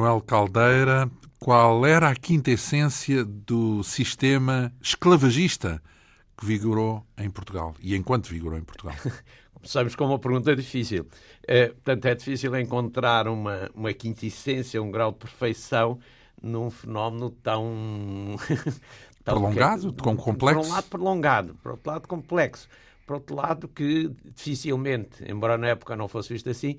[0.00, 1.10] Manuel Caldeira.
[1.38, 5.82] Qual era a quinta essência do sistema esclavagista
[6.38, 8.96] que vigorou em Portugal e enquanto vigorou em Portugal?
[9.52, 11.06] Começamos com uma pergunta difícil.
[11.46, 15.98] É, portanto, é difícil encontrar uma, uma quinta essência, um grau de perfeição
[16.42, 18.36] num fenómeno tão.
[19.22, 20.62] tão prolongado, que, tão complexo?
[20.62, 22.68] Por um lado, prolongado, por outro lado, complexo.
[23.06, 26.78] Por outro lado, que dificilmente, embora na época não fosse visto assim,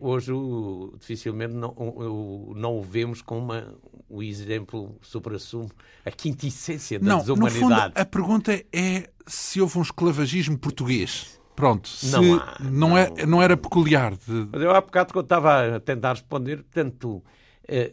[0.00, 3.74] hoje o, dificilmente não, o, não o vemos com uma,
[4.08, 5.70] o exemplo supra-sumo,
[6.04, 7.60] a quinta essência da não, desumanidade.
[7.60, 11.40] Fundo, a pergunta é se houve um esclavagismo português.
[11.54, 14.14] Pronto, se não, há, não, não, é, não era peculiar.
[14.14, 14.48] De...
[14.52, 17.22] Mas eu há bocado que eu estava a tentar responder, portanto,
[17.66, 17.92] eh,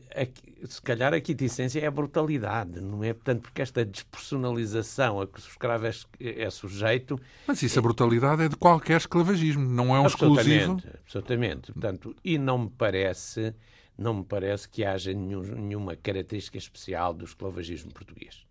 [0.67, 3.13] se calhar a quintessência é a brutalidade, não é?
[3.13, 7.19] Portanto, porque esta despersonalização a que o escravo é, é sujeito.
[7.47, 10.81] Mas isso, a brutalidade é de qualquer esclavagismo, não é um exclusivo.
[11.03, 11.71] Absolutamente.
[11.71, 13.53] Portanto, e não me parece,
[13.97, 18.45] não me parece que haja nenhum, nenhuma característica especial do esclavagismo português.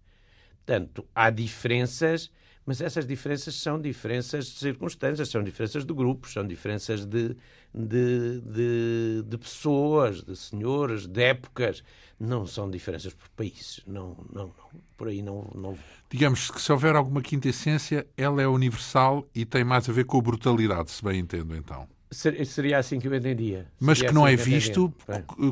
[0.65, 2.31] Portanto, há diferenças
[2.65, 7.37] mas essas diferenças são diferenças de circunstâncias, são diferenças de grupos, são diferenças de,
[7.75, 11.83] de, de, de pessoas, de senhoras, de épocas.
[12.21, 13.81] Não são diferenças por países.
[13.85, 14.81] Não, não, não.
[14.97, 15.77] Por aí não, não.
[16.09, 20.05] Digamos que se houver alguma quinta essência, ela é universal e tem mais a ver
[20.05, 21.89] com a brutalidade, se bem entendo então.
[22.13, 23.67] Seria assim que eu entendia.
[23.81, 24.93] Mas que assim não é visto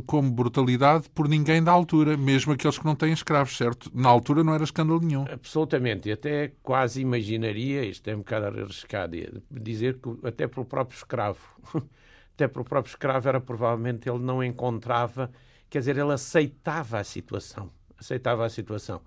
[0.07, 3.91] como brutalidade por ninguém da altura, mesmo aqueles que não têm escravos, certo?
[3.95, 5.25] Na altura não era escândalo nenhum.
[5.31, 6.09] Absolutamente.
[6.09, 9.17] E até quase imaginaria, isto é um bocado arriscado,
[9.51, 11.41] dizer que até pelo próprio escravo,
[12.35, 15.31] até pelo próprio escravo era provavelmente ele não encontrava,
[15.69, 17.71] quer dizer, ele aceitava a situação.
[17.99, 19.01] Aceitava a situação.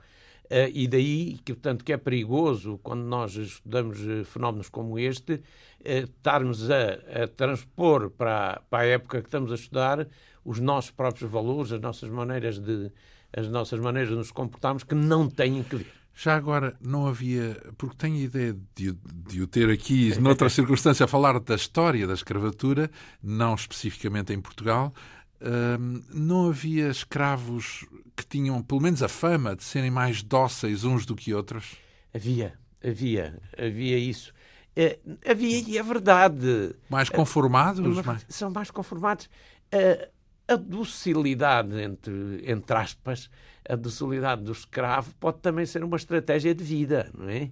[0.45, 5.33] Uh, e daí que, portanto, que é perigoso quando nós estudamos uh, fenómenos como este,
[5.33, 5.41] uh,
[5.85, 10.07] estarmos a, a transpor para, para, a época que estamos a estudar
[10.43, 12.91] os nossos próprios valores, as nossas maneiras de
[13.35, 16.03] as nossas maneiras de nos comportarmos que não têm que ver.
[16.15, 21.05] Já agora, não havia, porque tenho a ideia de, de o ter aqui, noutra circunstância,
[21.05, 24.93] a falar da história da escravatura, não especificamente em Portugal,
[26.09, 31.15] não havia escravos que tinham pelo menos a fama de serem mais dóceis uns do
[31.15, 31.75] que outros?
[32.13, 34.33] Havia, havia, havia isso.
[34.75, 36.75] É, havia, e é verdade.
[36.89, 37.97] Mais conformados?
[37.97, 38.25] É, mais...
[38.29, 39.29] São mais conformados.
[39.71, 43.29] A, a docilidade, entre, entre aspas,
[43.67, 47.51] a docilidade do escravo pode também ser uma estratégia de vida, não é?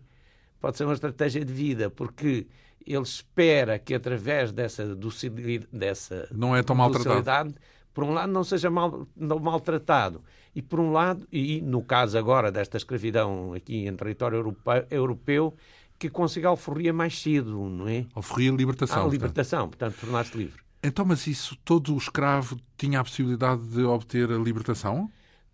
[0.60, 2.48] Pode ser uma estratégia de vida, porque
[2.86, 7.56] ele espera que através dessa docilidade, dessa não é tão maltratado
[7.94, 10.24] por um lado, não seja mal, não maltratado,
[10.56, 15.54] e por um lado, e no caso agora desta escravidão aqui em território europeu, europeu
[16.00, 18.06] que consiga a alforria mais cedo, não é?
[18.16, 19.06] Alforria libertação.
[19.06, 20.62] A libertação, portanto, portanto tornar-se livre.
[20.84, 25.12] Então, mas isso, todo o escravo tinha a possibilidade de obter a libertação?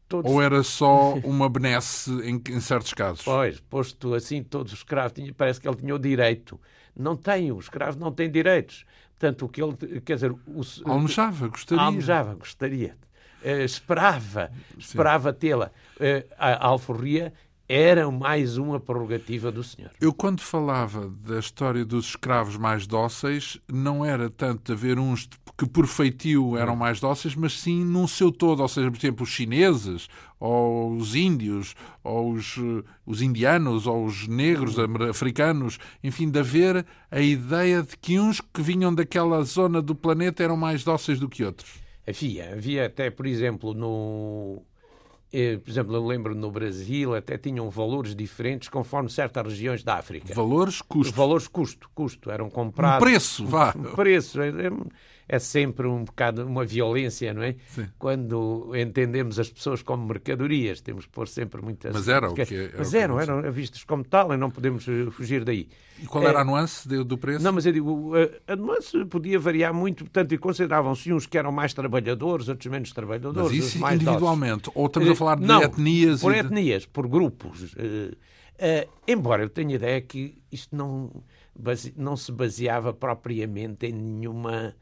[0.07, 0.31] Todos...
[0.31, 3.25] Ou era só uma benesse em, em, certos casos?
[3.25, 6.57] Pois, posto assim, todos os escravos, tinha, parece que ele tinha o direito.
[6.95, 8.85] Não tem, o escravo não tem direitos.
[9.17, 10.31] Portanto, o que ele, quer dizer...
[10.31, 11.83] O, almejava, gostaria.
[11.83, 12.95] Almejava, gostaria.
[13.44, 15.72] Uh, esperava, esperava tê-la.
[15.95, 17.33] Uh, a alforria
[17.67, 19.91] era mais uma prerrogativa do senhor.
[20.00, 25.67] Eu, quando falava da história dos escravos mais dóceis, não era tanto haver uns que
[25.67, 26.78] por feitio eram hum.
[26.78, 28.61] mais dóceis, mas sim num seu todo.
[28.61, 30.08] Ou seja, por exemplo, os chineses,
[30.40, 32.55] ou os índios, ou os,
[33.05, 35.09] os indianos, ou os negros hum.
[35.09, 40.43] africanos, enfim, de haver a ideia de que uns que vinham daquela zona do planeta
[40.43, 41.87] eram mais dóceis do que outros.
[42.08, 44.66] Havia, havia até, por exemplo, no eh,
[45.64, 50.34] por exemplo, eu lembro no Brasil até tinham valores diferentes conforme certas regiões da África.
[50.34, 51.14] Valores custo.
[51.14, 52.32] Valores custo, custo.
[52.32, 53.06] Eram comprados.
[53.06, 53.74] Um preço, vá.
[53.76, 54.40] Um preço.
[55.29, 57.56] É, sempre um bocado uma violência, não é?
[57.68, 57.88] Sim.
[58.00, 61.94] Quando entendemos as pessoas como mercadorias, temos que pôr sempre muitas.
[61.94, 62.41] Mas era o que.
[62.41, 65.68] Era mas eram, eram vistos como tal e não podemos eh, fugir daí.
[66.00, 67.44] E qual era é, a nuance do preço?
[67.44, 71.38] Não, mas eu digo, a, a nuance podia variar muito, portanto, e consideravam-se uns que
[71.38, 73.52] eram mais trabalhadores, outros menos trabalhadores.
[73.52, 74.72] Mas isso individualmente?
[74.74, 76.22] Ou estamos a falar de não, etnias?
[76.22, 77.74] Por etnias, por grupos.
[77.74, 81.12] Uh, uh, embora eu tenha ideia que isto não,
[81.53, 84.74] base, não se baseava propriamente em nenhuma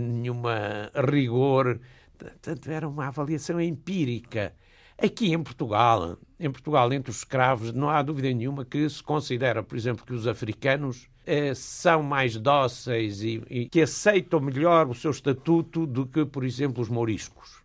[0.00, 1.80] nenhuma rigor.
[2.18, 4.54] Portanto, era uma avaliação empírica.
[4.98, 9.62] Aqui em Portugal, em Portugal, entre os escravos, não há dúvida nenhuma que se considera,
[9.62, 14.94] por exemplo, que os africanos eh, são mais dóceis e, e, que aceitam melhor o
[14.94, 17.62] seu estatuto do que, por exemplo, os mouriscos.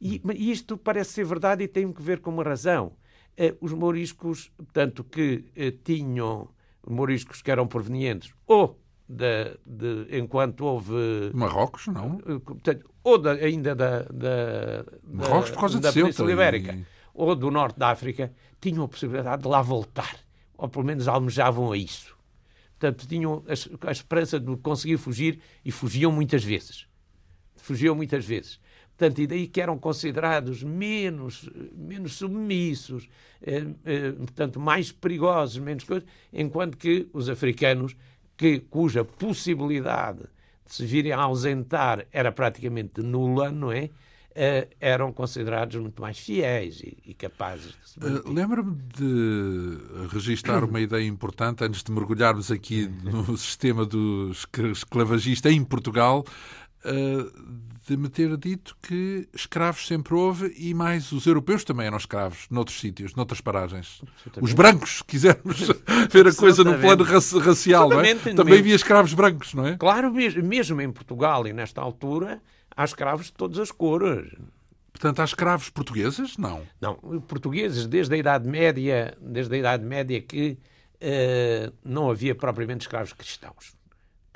[0.00, 0.20] E,
[0.50, 2.92] isto parece ser verdade e tem que ver com uma razão.
[3.36, 6.48] Eh, os mouriscos, tanto que eh, tinham
[6.88, 11.30] mouriscos que eram provenientes ou de, de, enquanto houve.
[11.32, 12.20] Marrocos, não?
[13.02, 16.84] Ou da, ainda da, da, Marrocos por causa da de Península Ibérica, e-
[17.14, 20.16] ou do norte da África, tinham a possibilidade de lá voltar.
[20.56, 22.16] Ou pelo menos almejavam a isso.
[22.78, 26.86] Portanto, tinham a, a esperança de conseguir fugir e fugiam muitas vezes.
[27.56, 28.60] Fugiam muitas vezes.
[28.96, 33.08] Portanto, e daí que eram considerados menos, menos submissos,
[33.40, 37.94] eh, eh, portanto, mais perigosos, menos coisas, enquanto que os africanos,
[38.38, 40.20] que, cuja possibilidade
[40.64, 43.90] de se virem a ausentar era praticamente nula, não é?
[44.40, 48.30] Eh, eram considerados muito mais fiéis e, e capazes de se Uh, manter.
[48.30, 49.78] Lembro-me de
[50.12, 54.30] registrar uma ideia importante antes de mergulharmos aqui no sistema do
[54.72, 56.67] esclavagista em Portugal, uh,
[57.86, 62.46] de me ter dito que escravos sempre houve e mais os europeus também eram escravos
[62.50, 64.02] noutros sítios, noutras paragens.
[64.40, 65.60] Os brancos, se quisermos
[66.10, 68.14] ver a coisa no plano raci- racial, não é?
[68.14, 69.76] Também havia escravos brancos, não é?
[69.76, 72.40] Claro, mesmo, em Portugal e nesta altura,
[72.76, 74.30] há escravos de todas as cores.
[74.92, 76.36] Portanto, há escravos portugueses?
[76.36, 76.62] Não.
[76.80, 80.58] Não, portugueses desde a Idade Média, desde a Idade Média que
[81.00, 83.77] eh, não havia propriamente escravos cristãos.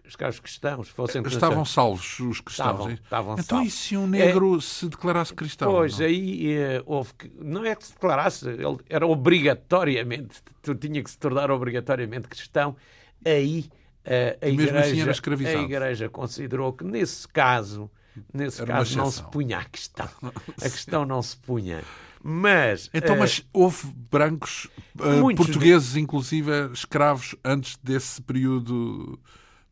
[0.05, 2.71] Escravos cristãos fossem Estavam salvos os cristãos.
[2.71, 2.99] Estavam, hein?
[3.03, 3.69] estavam então, salvos.
[3.69, 5.71] e se um negro se declarasse cristão?
[5.71, 6.07] Pois, não?
[6.07, 7.33] aí eh, houve que.
[7.41, 12.77] Não é que se declarasse, ele era obrigatoriamente, tu tinha que se tornar obrigatoriamente cristão.
[13.25, 13.71] Aí
[14.05, 17.91] eh, a, mesmo igreja, assim era a igreja considerou que nesse caso,
[18.33, 20.09] nesse Era caso não se punha a questão.
[20.61, 21.83] A questão não se punha.
[22.23, 22.91] Mas.
[22.93, 29.19] Então, eh, mas houve brancos, uh, portugueses, inclusive, escravos antes desse período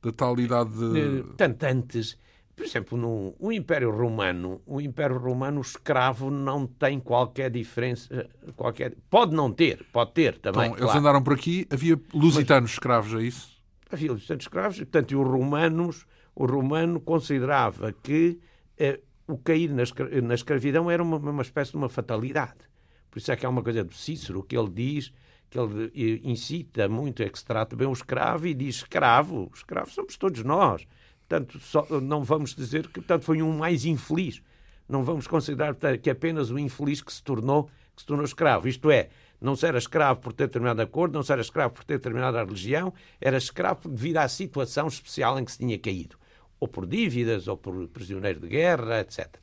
[0.03, 1.25] da tal idade de...
[1.37, 2.17] tanto antes,
[2.57, 8.29] por exemplo, no o Império Romano, o Império Romano, o escravo não tem qualquer diferença,
[8.57, 10.67] qualquer, pode não ter, pode ter também.
[10.67, 10.99] Então, eles claro.
[10.99, 13.61] andaram por aqui, havia lusitanos escravos, é isso?
[13.91, 18.39] havia tantos escravos, portanto, e os romanos, o romano considerava que
[18.79, 22.71] eh, o cair na, escra- na escravidão era uma, uma espécie de uma fatalidade.
[23.11, 25.13] Por isso é que há uma coisa do Cícero que ele diz,
[25.51, 29.93] que ele incita muito a que se trate bem o escravo e diz escravo, escravos
[29.93, 30.87] somos todos nós.
[31.29, 34.41] Portanto, só- não vamos dizer que portanto, foi um mais infeliz.
[34.89, 37.65] Não vamos considerar portanto, que apenas o infeliz que se tornou,
[37.95, 38.69] que se tornou escravo.
[38.69, 39.09] Isto é,
[39.41, 42.43] não se era escravo por ter determinada cor, não se era escravo por ter determinada
[42.43, 46.17] religião, era escravo devido à situação especial em que se tinha caído.
[46.59, 49.37] Ou por dívidas, ou por prisioneiro de guerra, etc.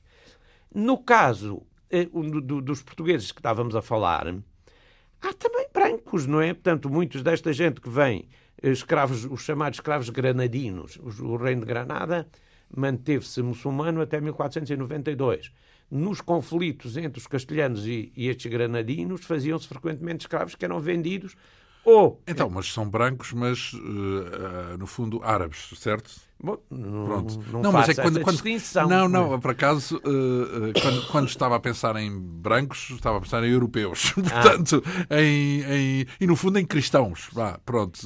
[0.74, 2.08] No caso eh,
[2.64, 4.36] dos portugueses que estávamos a falar,
[5.22, 6.54] há também brancos, não é?
[6.54, 8.28] Portanto, muitos desta gente que vem,
[8.62, 12.28] eh, escravos, os chamados escravos granadinos, os- o reino de Granada
[12.76, 15.52] manteve-se muçulmano até 1492.
[15.90, 21.36] Nos conflitos entre os castelhanos e, e estes granadinos, faziam-se frequentemente escravos que eram vendidos
[21.90, 22.22] ou...
[22.28, 26.12] Então, mas são brancos, mas, uh, uh, no fundo, árabes, certo?
[26.40, 27.40] Bom, não, Pronto.
[27.64, 28.88] não, mas é quando, quando- distinção.
[28.88, 33.44] Não, não, por acaso, uh, quando, quando estava a pensar em brancos, estava a pensar
[33.44, 34.14] em europeus.
[34.32, 34.42] Ah.
[34.42, 35.62] Portanto, em,
[36.02, 37.28] em- e no fundo em cristãos.
[37.32, 37.98] Vá, pronto.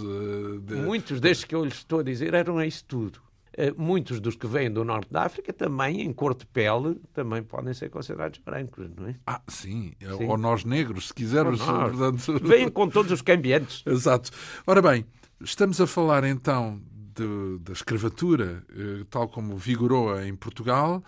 [0.62, 3.20] de- Muitos destes que eu lhes estou a dizer eram isso tudo.
[3.64, 7.44] Eh, Muitos dos que vêm do norte da África também, em cor de pele, também
[7.44, 9.16] podem ser considerados brancos, não é?
[9.28, 9.94] Ah, sim.
[10.18, 10.26] Sim.
[10.28, 11.62] Ou nós negros, se quisermos.
[11.62, 13.84] Portanto- Vêm com todos os cambiantes.
[13.86, 14.32] Exato.
[14.66, 15.06] Ora bem,
[15.40, 16.82] estamos a falar então
[17.14, 21.04] de- da escravatura, eh, tal como vigorou em Portugal.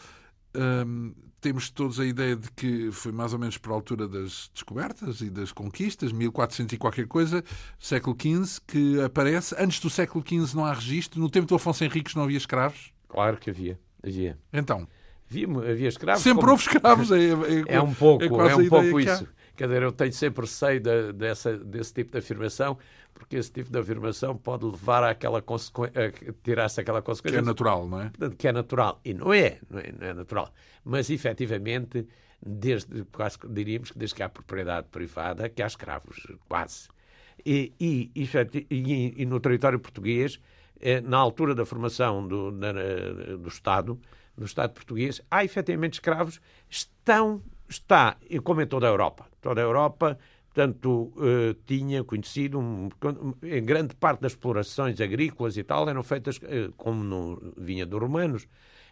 [0.56, 5.20] Hum, temos todos a ideia de que foi mais ou menos por altura das descobertas
[5.20, 7.44] e das conquistas, 1400 e qualquer coisa,
[7.78, 9.54] século XV, que aparece.
[9.60, 11.20] Antes do século XV não há registro.
[11.20, 12.94] No tempo do Afonso Henriques não havia escravos.
[13.10, 13.78] Claro que havia.
[14.02, 14.38] Havia.
[14.54, 14.88] Então,
[15.30, 16.22] Havia, havia escravos.
[16.24, 17.12] sempre como- houve escravos.
[17.12, 19.28] É, é- É um pouco, é é, um pouco isso.
[19.56, 22.78] Quer dizer, eu tenho sempre receio da- dessa, desse tipo de afirmação,
[23.14, 26.12] porque esse tipo de afirmação pode levar àquela consequência,
[26.44, 28.10] tirar-se aquela Que consequência é natural, não é?
[28.10, 29.00] portanto, que é natural.
[29.06, 30.52] E não é, não é, não é natural.
[30.84, 32.08] Mas, efetivamente,
[32.46, 36.88] desde, quase que diríamos que desde que há propriedade privada, que há escravos, quase.
[37.46, 38.12] E, e,
[38.70, 40.40] e- e no território português,
[40.82, 42.74] eh, na altura da formação do, da-
[43.38, 44.00] do Estado,
[44.36, 47.42] do Estado português, há efetivamente escravos, estão,
[47.74, 50.18] está, e como em toda a Europa, toda a Europa,
[50.54, 52.90] portanto, eh, tinha conhecido, um-
[53.44, 58.00] em grande parte das explorações agrícolas e tal, eram feitas, eh, como no, vinha dos
[58.00, 58.48] romanos,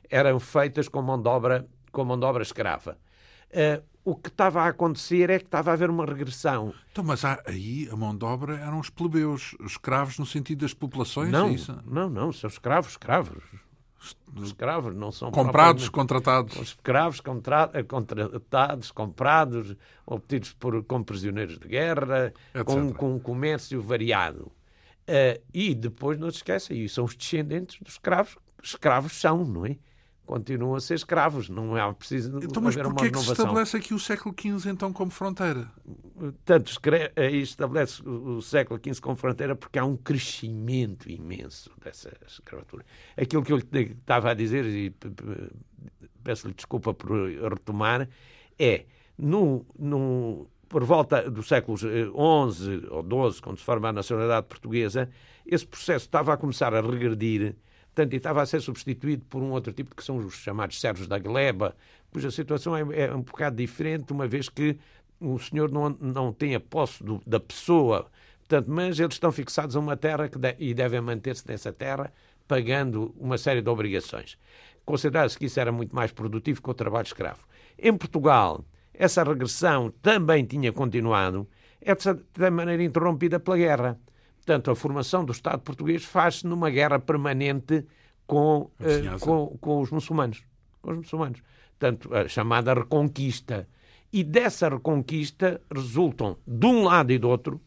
[0.10, 2.98] eram feitas com mão de obra, com mão de obra escrava.
[3.52, 6.74] Eh, o que estava a acontecer é que estava a haver uma regressão.
[6.92, 10.62] Então, mas há- aí a mão de obra eram os plebeus, os escravos no sentido
[10.62, 13.44] das populações, não, é não, não, são escravos, escravos.
[14.42, 16.56] Escravos não são Comprados, contratados.
[16.56, 22.34] Os escravos contra- eh, contratados, comprados, obtidos por, como prisioneiros de guerra,
[22.66, 24.52] com, com um comércio variado.
[25.08, 28.38] Uh, e depois, não se esqueça, e são os descendentes dos escravos.
[28.64, 29.76] Escravos são, não é?
[30.32, 33.94] Continuam a ser escravos, não é preciso então, mas porquê é que se estabelece aqui
[33.94, 35.70] o século XV então como fronteira?
[36.46, 42.86] Tanto estabelece o século XV como fronteira porque há um crescimento imenso dessa escravatura.
[43.18, 44.96] Aquilo que eu lhe estava a dizer, e
[46.24, 48.08] peço-lhe desculpa por retomar,
[48.58, 48.86] é
[49.18, 54.48] no, no, por volta dos séculos XI eh, ou XII, quando se forma a nacionalidade
[54.48, 55.10] portuguesa,
[55.46, 57.54] esse processo estava a começar a regredir,
[58.02, 61.08] portanto, e estava a ser substituído por um outro tipo, que são os chamados servos
[61.08, 61.76] da gleba,
[62.12, 64.78] cuja situação é, é um bocado diferente, uma vez que
[65.20, 68.08] o senhor não, não tem a posse do, da pessoa,
[68.40, 72.12] portanto, mas eles estão fixados a uma terra que de, e devem manter-se nessa terra,
[72.48, 74.38] pagando uma série de obrigações.
[74.84, 77.46] Considerava-se que isso era muito mais produtivo que o trabalho escravo.
[77.78, 81.48] Em Portugal, essa regressão também tinha continuado,
[81.80, 84.00] é de maneira interrompida pela guerra.
[84.46, 87.86] Portanto, a formação do Estado português faz-se numa guerra permanente
[88.26, 90.44] com, uh, com, com, os muçulmanos.
[90.82, 91.44] Com os muçulmanos.
[91.78, 93.68] Portanto, a chamada reconquista.
[94.12, 97.62] E dessa reconquista resultam, de um lado e do outro,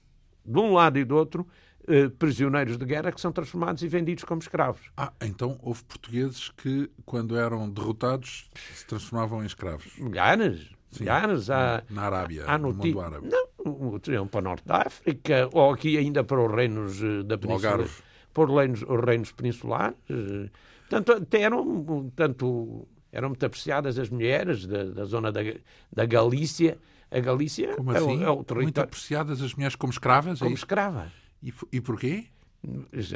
[0.44, 1.46] de um lado e do outro,
[1.86, 4.90] eh, prisioneiros de guerra que são transformados e vendidos como escravos.
[4.96, 9.96] Ah, então houve portugueses que, quando eram derrotados, se transformavam em escravos.
[9.98, 10.70] Milhares.
[10.90, 13.28] Sim, há, na Arábia, há no mundo árabe.
[13.28, 13.48] Não,
[14.30, 17.86] para o Norte da África, ou aqui ainda para os reinos eh, da Península.
[18.32, 19.96] Para os reinos, os reinos peninsulares.
[20.10, 20.50] Eh,
[20.88, 25.40] tanto, até eram, tanto, eram muito apreciadas as mulheres da, da zona da,
[25.92, 26.78] da Galícia.
[27.10, 28.22] A Galícia como assim?
[28.22, 28.62] é, o, é o território...
[28.62, 30.38] Muito apreciadas as mulheres como escravas?
[30.38, 31.12] É como é escravas.
[31.42, 32.26] E, e porquê?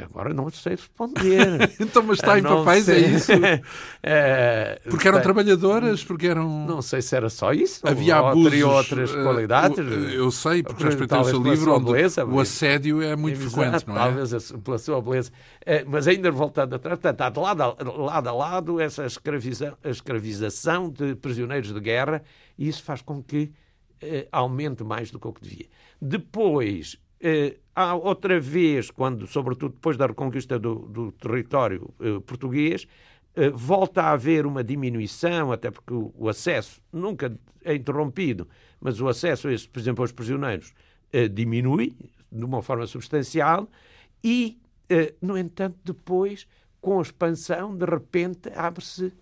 [0.03, 1.71] Agora não sei responder.
[1.79, 3.31] então, mas está em papéis, é isso?
[4.03, 6.65] é, porque eram trabalhadoras, porque eram.
[6.67, 7.87] Não sei se era só isso.
[7.87, 8.51] Havia abusos.
[8.51, 9.77] Teria outras eh, qualidades.
[10.13, 13.87] eu sei, porque já o seu livro, onde beleza, o assédio é muito exato, frequente,
[13.87, 13.99] não é?
[13.99, 15.31] Talvez pela sua beleza.
[15.65, 19.77] É, mas ainda voltando atrás, portanto, há de lado a, lado a lado essa escravização,
[19.83, 22.23] escravização de prisioneiros de guerra
[22.57, 23.51] e isso faz com que
[24.01, 25.65] eh, aumente mais do que o que devia.
[26.01, 26.97] Depois,
[27.75, 32.87] há outra vez, quando, sobretudo depois da reconquista do, do território eh, português,
[33.35, 38.47] eh, volta a haver uma diminuição, até porque o, acesso nunca é interrompido,
[38.79, 40.73] mas o acesso, a esse, por exemplo, aos prisioneiros
[41.11, 41.95] eh, diminui
[42.31, 43.69] de uma forma substancial
[44.23, 44.59] e,
[44.89, 46.47] eh, no entanto, depois,
[46.81, 49.13] com a expansão, de repente abre-se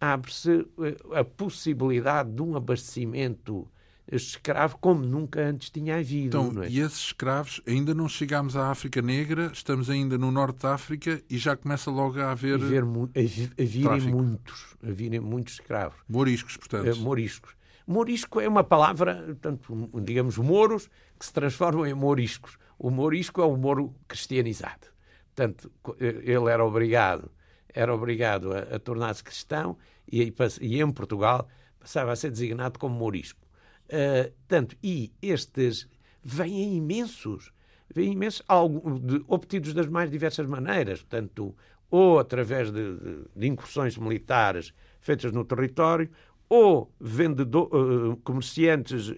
[0.00, 3.68] abre-se eh, a possibilidade de um abastecimento
[4.10, 6.38] escravo como nunca antes tinha havido.
[6.38, 6.68] Então, é?
[6.68, 11.22] e esses escravos, ainda não chegámos à África Negra, estamos ainda no norte da África
[11.28, 12.54] e já começa logo a haver.
[12.54, 15.98] A, ver, a, a virem muitos, a virem muitos escravos.
[16.08, 16.92] Moriscos, portanto.
[16.92, 17.54] Uh, moriscos.
[17.86, 22.56] Morisco é uma palavra, portanto, digamos, moros que se transformam em moriscos.
[22.78, 24.88] O morisco é o moro cristianizado.
[25.34, 25.70] Portanto,
[26.00, 27.30] eh, ele era obrigado,
[27.68, 29.76] era obrigado a, a tornar-se cristão
[30.10, 33.43] e, e em Portugal passava a ser designado como morisco.
[33.84, 35.86] Uh, tanto, e estes
[36.22, 37.52] vêm imensos,
[37.94, 41.54] vêm imensos, algo, de, obtidos das mais diversas maneiras, portanto,
[41.90, 46.10] ou através de, de, de incursões militares feitas no território,
[46.48, 49.14] ou vendedor, uh, comerciantes uh,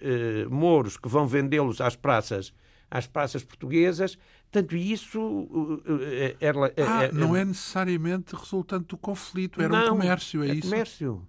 [0.49, 2.53] mouros que vão vendê-los às praças,
[2.91, 4.17] às praças portuguesas.
[4.49, 5.81] Tanto isso
[6.39, 10.69] era, ah, não é necessariamente resultante do conflito, era não, um comércio, é, é isso?
[10.69, 11.27] comércio.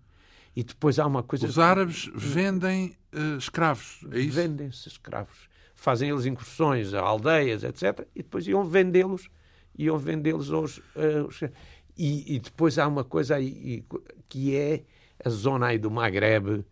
[0.55, 1.47] E depois há uma coisa.
[1.47, 4.37] Os árabes vendem uh, escravos, é isso?
[4.37, 5.49] Vendem-se escravos.
[5.75, 8.07] Fazem eles incursões a aldeias, etc.
[8.15, 9.29] E depois iam vendê-los.
[9.77, 10.79] Iam vendê-los aos.
[10.79, 11.51] Uh,
[11.97, 13.85] e, e, depois há uma coisa aí
[14.29, 14.85] que é
[15.25, 16.65] a zona aí do Maghreb uh,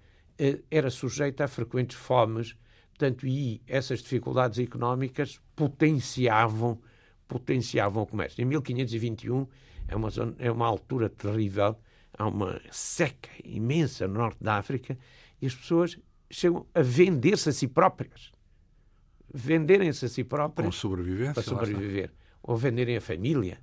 [0.70, 2.56] era sujeita a frequentes fomes.
[2.90, 6.80] Portanto, e essas dificuldades económicas potenciavam,
[7.28, 8.40] potenciavam o comércio.
[8.40, 9.46] Em 1521
[9.86, 11.76] é uma, zona, é uma altura terrível
[12.18, 14.98] há uma seca imensa no norte da África
[15.40, 15.98] e as pessoas
[16.30, 18.32] chegam a vender-se a si próprias.
[19.32, 20.66] Venderem-se a si próprias.
[20.66, 21.34] Com sobrevivência.
[21.34, 22.12] Para sobreviver.
[22.42, 23.58] Ou venderem a família.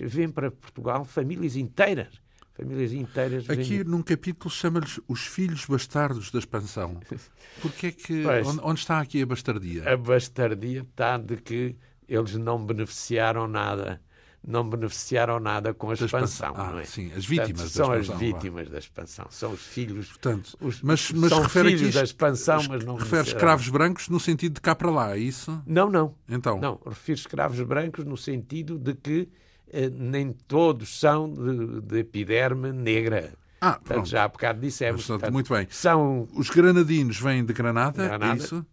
[0.00, 2.20] Vêm para Portugal famílias inteiras.
[2.54, 3.48] Famílias inteiras.
[3.48, 3.84] Aqui vendem...
[3.84, 7.00] num capítulo chama-lhes os filhos bastardos da expansão.
[7.62, 8.26] Porque é que.
[8.26, 9.90] Onde, onde está aqui a bastardia?
[9.90, 11.76] A bastardia está de que
[12.08, 14.00] eles não beneficiaram nada
[14.46, 16.54] não beneficiaram nada com a expansão.
[16.56, 16.84] Ah, não é?
[16.84, 18.04] sim, as vítimas Portanto, da são expansão.
[18.04, 20.08] São as vítimas da expansão, são os filhos.
[20.08, 24.08] Portanto, os, mas, mas são refere filhos aqui, da expansão, mas não refere escravos brancos
[24.08, 25.62] no sentido de cá para lá, é isso?
[25.66, 26.14] Não, não.
[26.28, 26.58] Então?
[26.60, 29.28] Não, refiro escravos brancos no sentido de que
[29.70, 33.34] eh, nem todos são de, de epiderme negra.
[33.60, 34.08] Ah, portanto, pronto.
[34.08, 35.06] já há bocado dissemos.
[35.06, 35.66] Portanto, muito bem.
[35.70, 36.28] São...
[36.32, 38.32] Os granadinos vêm de Granada, Granada.
[38.32, 38.64] é isso?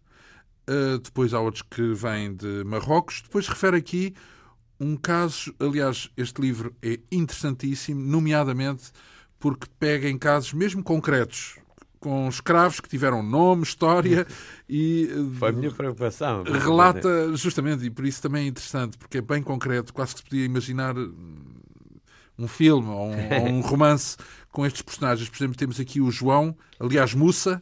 [0.68, 3.22] Uh, depois há outros que vêm de Marrocos.
[3.22, 4.14] Depois refere aqui
[4.80, 8.92] um caso, aliás, este livro é interessantíssimo, nomeadamente
[9.40, 11.58] porque pega em casos mesmo concretos,
[12.00, 14.28] com escravos que tiveram nome, história
[14.70, 15.10] e.
[15.40, 16.44] Foi a minha preocupação.
[16.44, 20.24] Relata, justamente, e por isso também é interessante, porque é bem concreto, quase que se
[20.24, 20.96] podia imaginar
[22.38, 24.18] um filme ou um, ou um romance
[24.52, 25.30] com estes personagens.
[25.30, 27.62] Por exemplo, temos aqui o João, aliás, Mussa,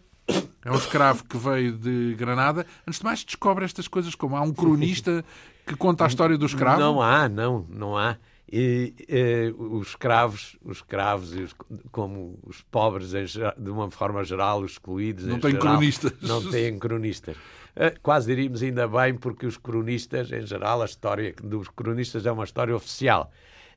[0.66, 2.66] é um escravo que veio de Granada.
[2.88, 5.24] Antes de mais, descobre estas coisas como há um cronista
[5.66, 6.80] que conta a história do escravo.
[6.80, 8.18] Não há, não, não há.
[8.52, 11.56] E, e, os escravos, os escravos, os,
[11.92, 16.14] como os pobres, de uma forma geral, os excluídos, não têm cronistas.
[16.22, 17.36] Não têm cronistas.
[17.76, 22.32] Eh, quase diríamos ainda bem, porque os cronistas, em geral, a história dos cronistas é
[22.32, 23.32] uma história oficial.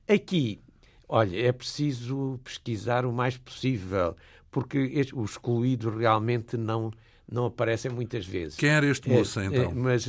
[0.06, 0.60] Aqui,
[1.08, 4.14] olha, é preciso pesquisar o mais possível,
[4.50, 4.78] porque
[5.14, 6.92] os excluídos realmente não
[7.30, 8.56] não aparecem muitas vezes.
[8.56, 9.72] Quem era este moço, é, então?
[9.74, 10.06] Mas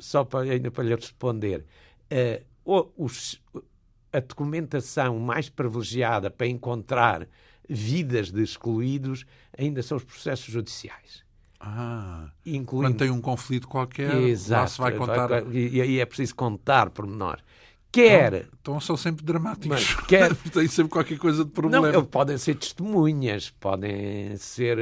[0.00, 1.64] só para, ainda para lhe responder,
[2.96, 3.40] os,
[4.12, 7.26] a documentação mais privilegiada para encontrar
[7.68, 9.24] vidas de excluídos
[9.56, 11.24] ainda são os processos judiciais.
[11.58, 12.88] Ah, incluindo...
[12.88, 15.54] quando tem um conflito qualquer, Exato, lá se vai contar...
[15.54, 17.38] e aí é preciso contar pormenor.
[17.92, 18.32] Quer...
[18.32, 19.94] Então, então são sempre dramáticos.
[20.06, 20.34] quer...
[20.52, 21.92] tem sempre qualquer coisa de problema.
[21.92, 24.78] Não, podem ser testemunhas, podem ser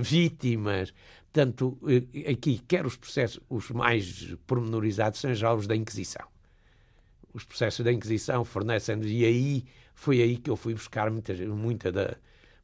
[0.00, 0.92] vítimas.
[1.32, 6.26] Portanto, uh, aqui, quer os processos, os mais pormenorizados, são já os da Inquisição
[7.38, 9.64] os processos da Inquisição fornecem e aí
[9.94, 12.16] foi aí que eu fui buscar muitas, muita da,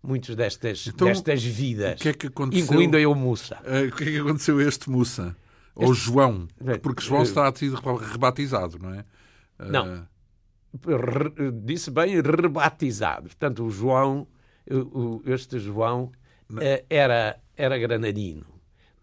[0.03, 3.57] muitas destas, então, destas vidas, que é que incluindo eu Mussa.
[3.57, 5.37] Uh, o que é que aconteceu a este Mussa?
[5.75, 6.05] Ou este...
[6.05, 6.49] João?
[6.83, 9.05] Porque João uh, terá sido rebatizado, não é?
[9.59, 9.71] Uh...
[9.71, 10.09] Não.
[10.87, 13.29] Re, disse bem rebatizado.
[13.29, 14.27] Portanto, o João,
[15.25, 16.11] este João,
[16.91, 18.45] era, era granadino.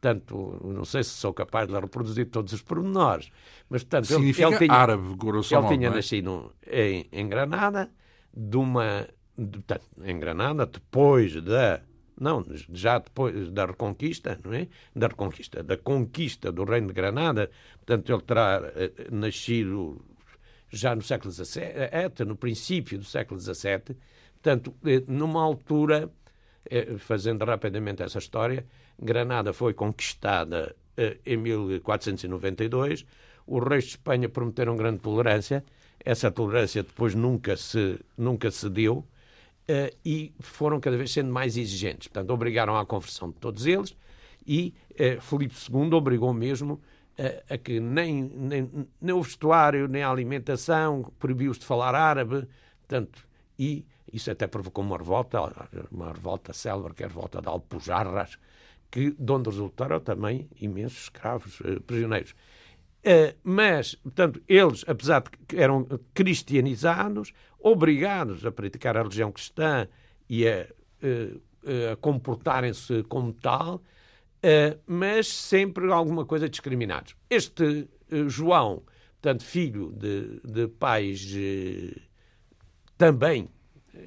[0.02, 3.30] Portanto, não sei se sou capaz de reproduzir todos os pormenores,
[3.70, 5.92] mas portanto, Significa ele, ele tinha, árabe, grosso Ele tinha é?
[5.92, 7.88] nascido em, em, Granada,
[8.36, 11.82] de uma, de, portanto, em Granada, depois da
[12.20, 14.68] não, já depois da Reconquista, não é?
[14.96, 17.52] Da Reconquista, da conquista do Reino de Granada,
[17.86, 20.04] portanto, ele terá eh, nascido
[20.72, 23.96] já no século XVII, no princípio do século XVII,
[24.34, 26.12] portanto, eh, numa altura,
[26.70, 28.66] eh, fazendo rapidamente essa história,
[29.02, 33.06] Granada foi conquistada uh, em 1492.
[33.48, 35.64] Os reis de Espanha prometeram grande tolerância.
[36.04, 41.58] Essa tolerância depois nunca se, nunca se deu uh, e foram cada vez sendo mais
[41.58, 42.08] exigentes.
[42.08, 43.96] Portanto, obrigaram à conversão de todos eles
[44.46, 46.80] e uh, Filipe II obrigou mesmo
[47.50, 52.48] a que nem, nem, nem o vestuário, nem a alimentação, proibiu-os de falar árabe,
[52.80, 53.28] portanto,
[53.60, 55.40] e isso até provocou uma revolta,
[55.92, 58.38] uma revolta célebre, que é a revolta de Alpujarras,
[58.92, 62.32] que, de onde resultaram também imensos escravos, uh, prisioneiros.
[63.04, 69.88] Uh, mas, portanto, eles, apesar de que eram cristianizados, obrigados a praticar a religião cristã
[70.30, 70.68] e a,
[71.02, 71.42] uh,
[71.94, 73.82] a comportarem-se como tal,
[74.88, 77.16] mas sempre alguma coisa discriminados.
[77.30, 77.88] Este
[78.28, 78.82] João,
[79.22, 81.32] portanto, filho de, de pais
[82.98, 83.48] também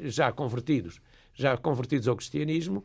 [0.02, 1.00] já convertidos,
[1.32, 2.84] já convertidos ao cristianismo,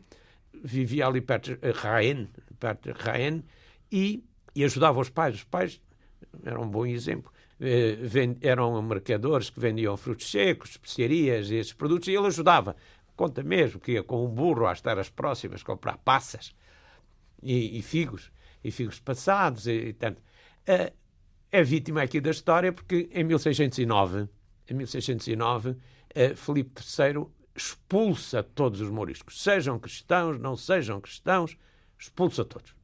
[0.52, 3.42] vivia ali perto de Raen, perto de Raen
[3.90, 5.36] e, e ajudava os pais.
[5.36, 5.80] Os pais
[6.44, 7.32] eram um bom exemplo.
[7.60, 7.98] Eh,
[8.40, 12.74] eram mercadores que vendiam frutos secos, especiarias e esses produtos, e ele ajudava.
[13.14, 16.54] Conta mesmo que ia com um burro às terras próximas comprar passas
[17.42, 18.32] e, e figos,
[18.64, 20.22] e figos passados, e, e tanto.
[20.66, 20.90] Uh,
[21.52, 24.28] é vítima aqui da história porque em 1609,
[24.68, 25.76] em 1609, uh,
[26.36, 31.56] Filipe III expulsa todos os moriscos, sejam cristãos, não sejam cristãos,
[31.98, 32.74] expulsa todos.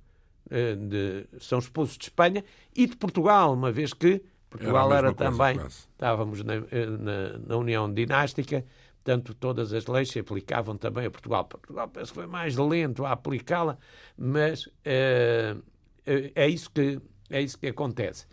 [0.51, 5.15] Eh, de, são expulsos de Espanha e de Portugal, uma vez que Portugal era, era
[5.15, 8.65] também, estávamos na, eh, na, na, União Dinástica,
[9.03, 11.45] portanto todas as leis se aplicavam também a Portugal.
[11.45, 13.77] Portugal parece que foi mais lento a aplicá-la,
[14.17, 15.57] mas é,
[16.05, 18.27] é, isso que, é isso que acontece.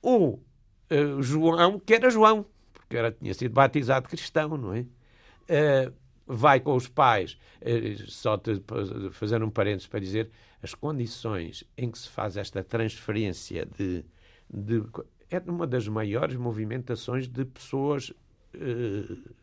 [0.00, 0.38] O
[1.20, 4.86] João, que era João, porque era, tinha sido batizado cristão, não é?
[5.48, 5.94] Uh,
[6.26, 8.62] vai com os pais, uh, só te,
[9.12, 10.30] fazendo um parênteses para dizer,
[10.62, 14.04] as condições em que se faz esta transferência de,
[14.52, 14.82] de
[15.30, 19.34] é uma das maiores movimentações de pessoas uh,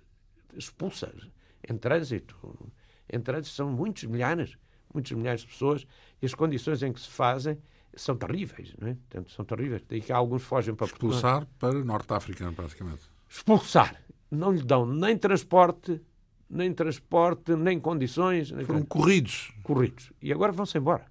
[0.55, 1.29] expulsas
[1.67, 2.71] em trânsito.
[3.11, 4.57] Em trânsito são muitos milhares,
[4.93, 5.85] muitos milhares de pessoas,
[6.21, 7.57] e as condições em que se fazem
[7.95, 8.93] são terríveis, não é?
[8.93, 9.83] Portanto, são terríveis.
[9.87, 11.47] Daí que alguns fogem para Expulsar Portugal.
[11.59, 13.03] para Norte África, praticamente.
[13.29, 14.01] Expulsar
[14.35, 16.01] não lhe dão nem transporte,
[16.49, 18.51] nem transporte, nem condições.
[18.51, 19.53] Nem Foram corridos.
[19.63, 20.11] Corridos.
[20.21, 21.05] E agora vão-se embora.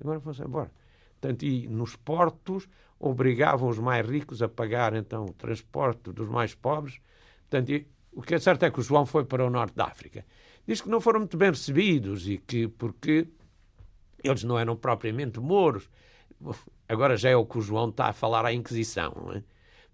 [0.00, 0.70] Agora vão-se embora.
[1.20, 6.54] Portanto, e nos portos obrigavam os mais ricos a pagar então o transporte dos mais
[6.54, 7.00] pobres.
[7.48, 9.84] Portanto, e, o que é certo é que o João foi para o norte da
[9.84, 10.24] África.
[10.66, 13.28] Diz que não foram muito bem recebidos e que porque
[14.22, 15.88] eles não eram propriamente mouros.
[16.88, 19.12] Agora já é o que o João está a falar à Inquisição.
[19.16, 19.42] Não é?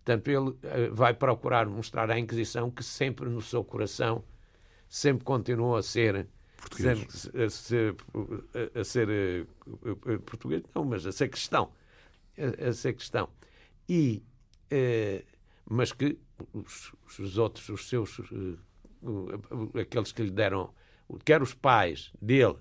[0.04, 4.24] Portanto, ele eh, vai procurar mostrar à Inquisição que sempre no seu coração
[4.88, 7.30] sempre continuou a ser português.
[7.34, 7.96] a ser,
[8.74, 11.72] a ser uh, português, não, mas a ser cristão.
[12.36, 13.28] A, a ser cristão.
[13.88, 14.22] E,
[15.68, 16.18] mas que
[16.52, 18.20] os, os, outros, os seus,
[19.80, 20.74] aqueles que lhe deram,
[21.24, 22.56] quer os pais dele,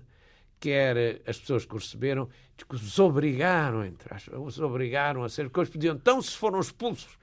[0.60, 5.44] quer as pessoas que o receberam, que os obrigaram, entre aspas, os obrigaram a ser,
[5.44, 7.18] porque eles pediam, então se foram expulsos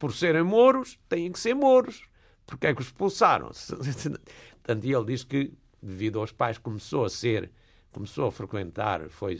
[0.00, 2.02] por serem mouros, têm que ser mouros.
[2.46, 3.50] Porque é que os expulsaram?
[4.64, 7.52] Portanto, ele diz que, devido aos pais, começou a ser,
[7.92, 9.38] começou a frequentar, foi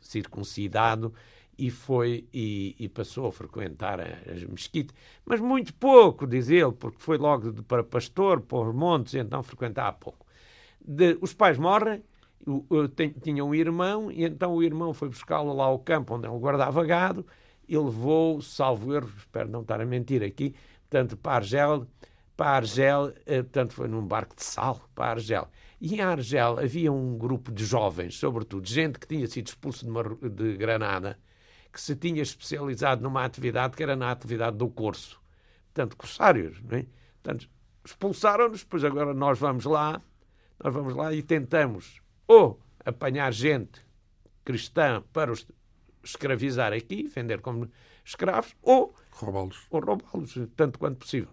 [0.00, 1.12] circuncidado
[1.58, 6.98] e foi e, e, passou a frequentar as mesquitas, mas muito pouco, diz ele, porque
[7.00, 10.24] foi logo de, para pastor, para os montes, então frequentava pouco.
[10.80, 12.02] De, os pais morrem,
[13.22, 16.84] tinha um irmão, e então o irmão foi buscá-lo lá ao campo onde ele guardava
[16.84, 17.26] gado,
[17.68, 21.86] e levou, salvo erro, espero não estar a mentir aqui, portanto, para Argel,
[22.36, 25.48] para Argel, eh, portanto, foi num barco de sal para Argel.
[25.80, 29.90] E em Argel havia um grupo de jovens, sobretudo, gente que tinha sido expulso de,
[29.90, 31.18] uma, de Granada,
[31.72, 35.20] que se tinha especializado numa atividade que era na atividade do curso.
[35.72, 36.86] Portanto, corsários, não é?
[37.22, 37.50] Portanto,
[37.84, 40.00] expulsaram-nos, pois agora nós vamos lá,
[40.62, 43.84] nós vamos lá e tentamos ou apanhar gente
[44.44, 45.46] cristã para os
[46.04, 47.68] escravizar aqui, vender como
[48.04, 51.30] escravos, ou roubá-los, ou roubá-los, tanto quanto possível.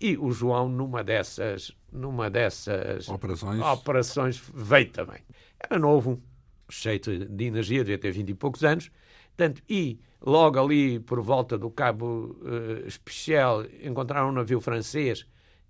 [0.00, 3.60] E o João, numa dessas, numa dessas operações.
[3.60, 5.20] operações, veio também.
[5.58, 6.22] Era novo,
[6.70, 8.90] cheio de energia, devia ter vinte e poucos anos,
[9.36, 15.26] tanto, e logo ali, por volta do Cabo uh, Especial, encontraram um navio francês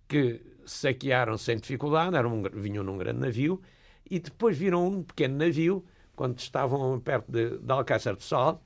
[0.07, 3.61] que saquearam sem dificuldade, era um, vinham num grande navio,
[4.09, 5.85] e depois viram um pequeno navio
[6.21, 8.63] quando estavam perto de, de Alcácer do Sal,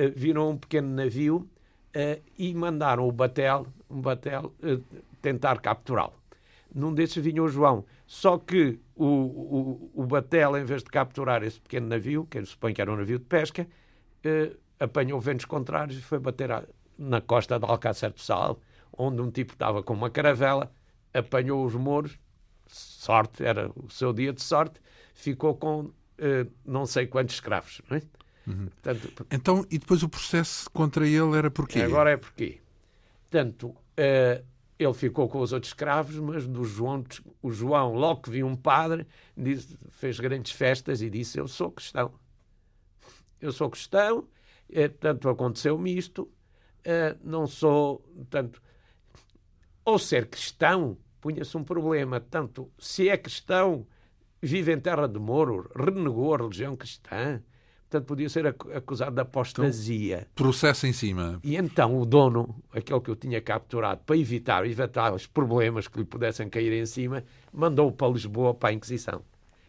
[0.00, 1.48] uh, viram um pequeno navio
[1.94, 4.82] uh, e mandaram o batel, um batel uh,
[5.22, 6.14] tentar capturá-lo.
[6.74, 7.84] Num desses vinha o João.
[8.04, 12.44] Só que o, o, o batel, em vez de capturar esse pequeno navio, que eu
[12.44, 13.64] suponho que era um navio de pesca,
[14.80, 16.50] apanhou ventos contrários e foi bater
[16.98, 18.58] na costa de Alcácer do Sal,
[18.92, 20.68] onde um tipo estava com uma caravela,
[21.14, 22.18] apanhou os mouros,
[22.66, 24.80] sorte, era o seu dia de sorte,
[25.14, 25.92] ficou com
[26.64, 27.80] não sei quantos escravos.
[27.88, 28.02] Não é?
[28.46, 28.66] Uhum.
[28.66, 31.80] Portanto, então, e depois o processo contra ele era porquê?
[31.82, 32.60] Agora é porquê.
[33.30, 34.44] Portanto, uh,
[34.78, 37.04] ele ficou com os outros escravos, mas do João,
[37.42, 41.70] o João, logo que viu um padre, disse, fez grandes festas e disse: Eu sou
[41.70, 42.12] cristão.
[43.40, 44.26] Eu sou cristão,
[44.70, 46.28] é, portanto, aconteceu-me isto.
[47.22, 47.98] Não sou.
[48.14, 48.62] Portanto,
[49.84, 52.18] ou ser cristão, punha-se um problema.
[52.18, 53.86] Tanto se é cristão,
[54.42, 57.42] vive em terra de Moro, renegou a religião cristã,
[57.88, 60.28] portanto podia ser acusado de apostasia.
[60.32, 61.40] Então, processo em cima.
[61.42, 65.98] E então o dono, aquele que eu tinha capturado, para evitar, evitar os problemas que
[65.98, 69.22] lhe pudessem cair em cima, mandou-o para Lisboa para a Inquisição.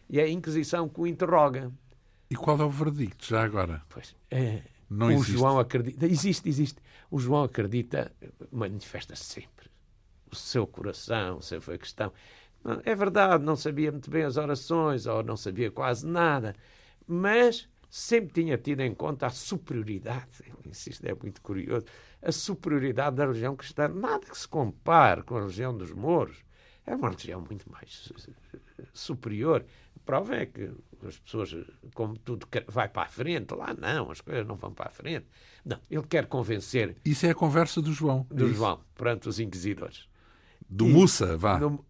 [0.08, 1.72] E é a Inquisição que o interroga.
[2.30, 3.82] E qual é o verdicto, já agora?
[3.88, 5.32] Pois, é, Não o existe.
[5.32, 6.06] João acredita.
[6.06, 6.80] Existe, existe.
[7.10, 8.12] O João acredita,
[8.52, 9.68] manifesta-se sempre.
[10.30, 12.12] O seu coração, sempre foi questão.
[12.84, 16.54] É verdade, não sabia muito bem as orações, ou não sabia quase nada,
[17.06, 21.86] mas sempre tinha tido em conta a superioridade, eu insisto, é muito curioso,
[22.22, 23.88] a superioridade da religião cristã.
[23.88, 26.38] Nada que se compare com a religião dos mouros.
[26.86, 28.12] É uma religião muito mais
[28.92, 29.64] superior.
[29.96, 30.70] A prova é que
[31.06, 31.54] as pessoas,
[31.94, 35.26] como tudo vai para a frente, lá não, as coisas não vão para a frente.
[35.64, 36.96] Não, ele quer convencer.
[37.04, 38.26] Isso é a conversa do João.
[38.30, 40.08] Do João, perante os inquisidores.
[40.68, 41.58] Do e, Mussa, vá.
[41.58, 41.84] Uh,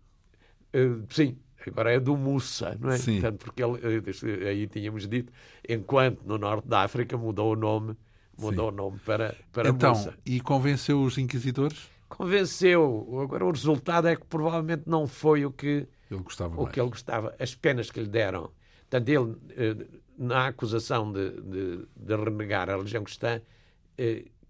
[1.09, 2.98] sim, agora é do Mussa, não é?
[2.98, 3.20] Sim.
[3.20, 4.02] Portanto, porque ele,
[4.44, 5.33] eh, aí tínhamos dito,
[5.68, 7.96] enquanto no norte da África mudou o nome,
[8.38, 8.74] mudou Sim.
[8.74, 10.14] o nome para, para então, Mussa.
[10.24, 11.88] E convenceu os inquisidores?
[12.09, 13.20] Convenceu.
[13.22, 16.54] Agora o resultado é que provavelmente não foi o que ele gostava.
[16.56, 16.74] O mais.
[16.74, 18.50] que ele gostava, as penas que lhe deram.
[18.88, 19.87] Portanto, ele, eh,
[20.18, 23.40] na acusação de, de, de renegar a religião cristã,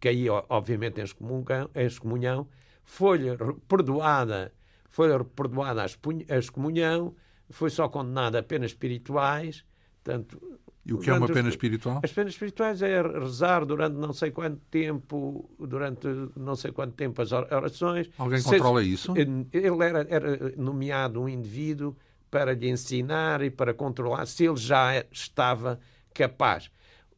[0.00, 2.48] caía, obviamente, em excomunhão, em excomunhão
[2.82, 3.36] foi-lhe
[3.68, 4.52] perdoada
[4.90, 7.14] foi perdoada a excomunhão,
[7.48, 9.64] foi só condenada a penas espirituais.
[10.02, 10.40] Portanto,
[10.84, 12.00] e o que é uma pena espiritual?
[12.02, 17.20] As penas espirituais é rezar durante não sei quanto tempo, durante não sei quanto tempo
[17.20, 18.10] as orações.
[18.18, 19.14] Alguém controla isso?
[19.16, 21.96] Ele era, era nomeado um indivíduo
[22.30, 25.78] para lhe ensinar e para controlar se ele já estava
[26.14, 26.70] capaz.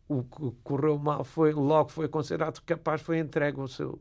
[0.09, 4.01] o que correu mal foi, logo foi considerado capaz, foi entregue o, seu,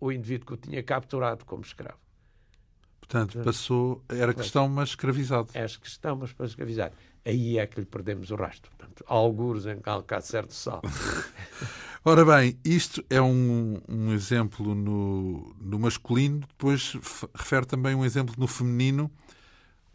[0.00, 2.05] o indivíduo que o tinha capturado como escravo.
[3.08, 5.48] Portanto, passou, era questão, mas escravizado.
[5.54, 6.92] É questão, mas para escravizar.
[7.24, 8.70] Aí é que lhe perdemos o rastro.
[8.76, 10.82] Portanto, algures em calcar certo sal.
[12.04, 16.96] Ora bem, isto é um, um exemplo no, no masculino, depois
[17.34, 19.10] refere também um exemplo no feminino,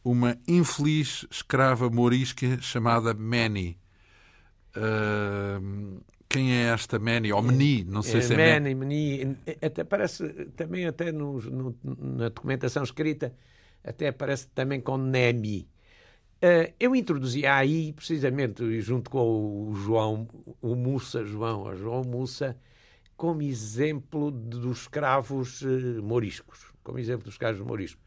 [0.04, 3.78] uma infeliz escrava morisca chamada Manny.
[4.76, 7.34] Uh, quem é esta Manny?
[7.34, 8.76] Ou Meni, não sei é, se é Manny.
[8.76, 13.34] Meni, até parece, também até no, no, na documentação escrita,
[13.84, 15.68] até aparece também com Nemi.
[16.44, 20.28] Uh, eu introduzi aí, precisamente, junto com o João,
[20.60, 22.58] o Mussa, João, o João Mussa,
[23.16, 26.72] como exemplo dos escravos uh, moriscos.
[26.84, 28.02] Como exemplo dos escravos moriscos.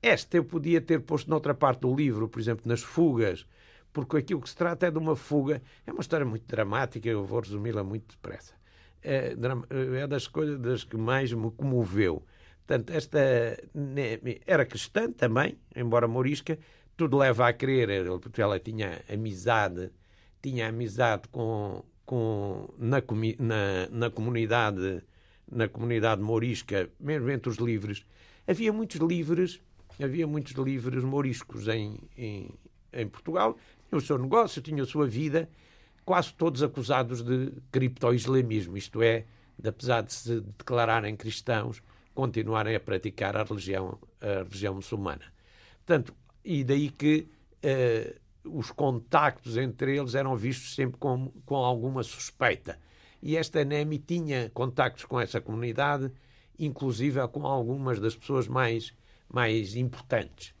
[0.00, 3.46] Esta eu podia ter posto noutra parte do livro, por exemplo, nas fugas,
[3.94, 5.62] porque aquilo que se trata é de uma fuga.
[5.86, 8.52] É uma história muito dramática, eu vou resumi-la muito depressa.
[9.02, 9.34] É,
[10.00, 12.22] é das coisas das que mais me comoveu.
[12.66, 13.18] Portanto, esta
[14.46, 16.58] era cristã também, embora morisca,
[16.96, 17.88] tudo leva a crer,
[18.38, 19.90] ela tinha amizade,
[20.42, 23.02] tinha amizade com, com na,
[23.38, 25.02] na, na comunidade
[25.50, 28.04] na comunidade morisca, mesmo entre os livres,
[28.48, 29.60] havia muitos livres
[30.02, 32.50] havia muitos livres moriscos em, em,
[32.92, 33.56] em Portugal,
[33.94, 35.48] tinham o seu negócio, tinham a sua vida,
[36.04, 39.24] quase todos acusados de cripto-islamismo, isto é,
[39.58, 41.82] de, apesar de se declararem cristãos,
[42.14, 45.24] continuarem a praticar a religião, a religião muçulmana.
[45.78, 47.28] Portanto, e daí que
[47.64, 52.78] uh, os contactos entre eles eram vistos sempre com, com alguma suspeita.
[53.22, 56.12] E esta NEMI tinha contactos com essa comunidade,
[56.58, 58.92] inclusive com algumas das pessoas mais
[59.32, 60.54] mais importantes.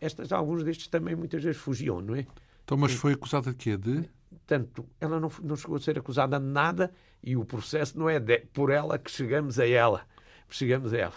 [0.00, 2.26] Estas, alguns destes também muitas vezes fugiam, não é?
[2.64, 3.76] Então, mas foi acusada de quê?
[3.76, 4.08] De?
[4.46, 6.92] Tanto, ela não, não chegou a ser acusada de nada
[7.22, 10.06] e o processo não é de, por ela que chegamos a ela.
[10.48, 11.14] Chegamos a ela.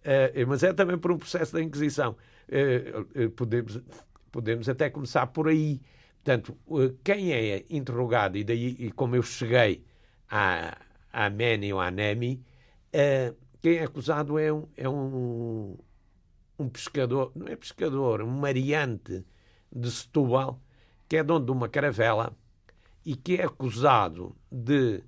[0.00, 2.16] Uh, mas é também por um processo da Inquisição.
[2.48, 3.80] Uh, uh, podemos,
[4.30, 5.80] podemos até começar por aí.
[6.22, 6.56] Portanto,
[7.02, 9.84] quem é interrogado, e daí, e como eu cheguei
[10.30, 10.76] à,
[11.12, 12.42] à Meni ou à Nemi,
[13.60, 15.76] quem é acusado é um, é um,
[16.58, 19.22] um pescador, não é pescador, um mariante
[19.70, 20.62] de Setúbal,
[21.14, 22.36] que é dono de uma caravela
[23.06, 25.00] e que é acusado de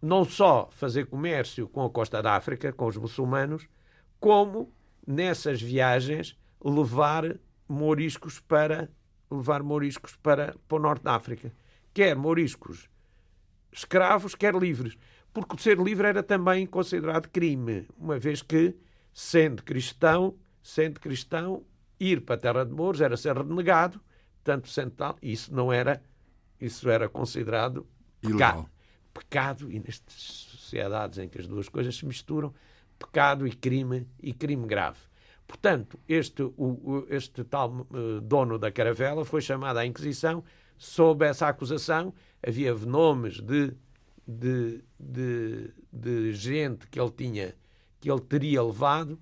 [0.00, 3.68] não só fazer comércio com a costa da África, com os muçulmanos,
[4.18, 4.72] como
[5.06, 7.36] nessas viagens levar
[7.68, 8.88] moriscos para
[9.30, 11.52] levar moriscos para, para o norte da África,
[11.92, 12.88] quer moriscos
[13.70, 14.96] escravos, quer livres,
[15.30, 18.74] porque ser livre era também considerado crime, uma vez que,
[19.12, 21.66] sendo cristão, sendo cristão,
[22.00, 24.00] ir para a terra de Mouros era ser renegado,
[24.42, 26.02] tanto sendo tal, isso não era,
[26.60, 27.86] isso era considerado
[28.20, 28.68] pecado.
[29.12, 32.54] Pecado, e nestas sociedades em que as duas coisas se misturam,
[32.98, 34.98] pecado e crime, e crime grave.
[35.46, 40.44] Portanto, este, o, este tal uh, dono da caravela foi chamado à Inquisição
[40.76, 42.12] sob essa acusação.
[42.46, 43.74] Havia nomes de,
[44.26, 47.54] de, de, de gente que ele tinha,
[47.98, 49.18] que ele teria levado,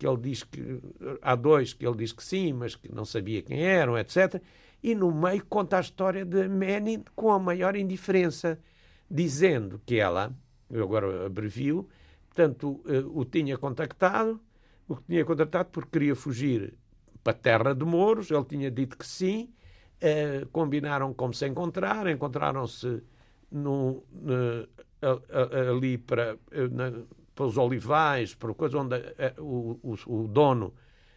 [0.00, 0.80] que ele diz que
[1.20, 4.42] há dois que ele diz que sim, mas que não sabia quem eram, etc.
[4.82, 8.58] E no meio conta a história de Manning com a maior indiferença,
[9.10, 10.34] dizendo que ela,
[10.70, 11.86] eu agora abrevio,
[12.28, 14.40] portanto, eh, o tinha contactado,
[14.88, 16.72] o que tinha contactado porque queria fugir
[17.22, 19.52] para a terra de Mouros, ele tinha dito que sim,
[20.00, 23.02] eh, combinaram como se encontrar, encontraram-se
[25.02, 26.68] ali para, eh,
[27.40, 30.74] pelos olivais, por coisa onde eh, o, o, o dono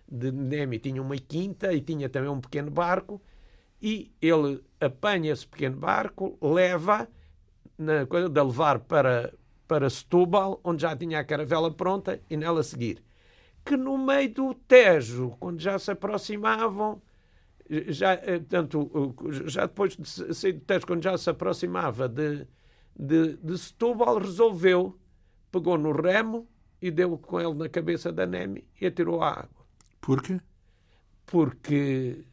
[0.09, 3.21] de Nemi tinha uma quinta e tinha também um pequeno barco
[3.81, 7.09] e ele apanha esse pequeno barco, leva
[7.77, 9.33] na coisa de levar para,
[9.67, 13.03] para Setúbal, onde já tinha a caravela pronta e nela seguir.
[13.65, 17.01] Que no meio do Tejo, quando já se aproximavam,
[17.89, 22.47] já, eh, tanto, já depois de sair do Tejo, quando já se aproximava de,
[22.97, 24.97] de, de Setúbal, resolveu
[25.53, 26.49] pegou no remo
[26.81, 29.65] e deu com ele na cabeça da Nemi e atirou à água.
[30.01, 30.41] Por quê?
[31.27, 32.25] Porque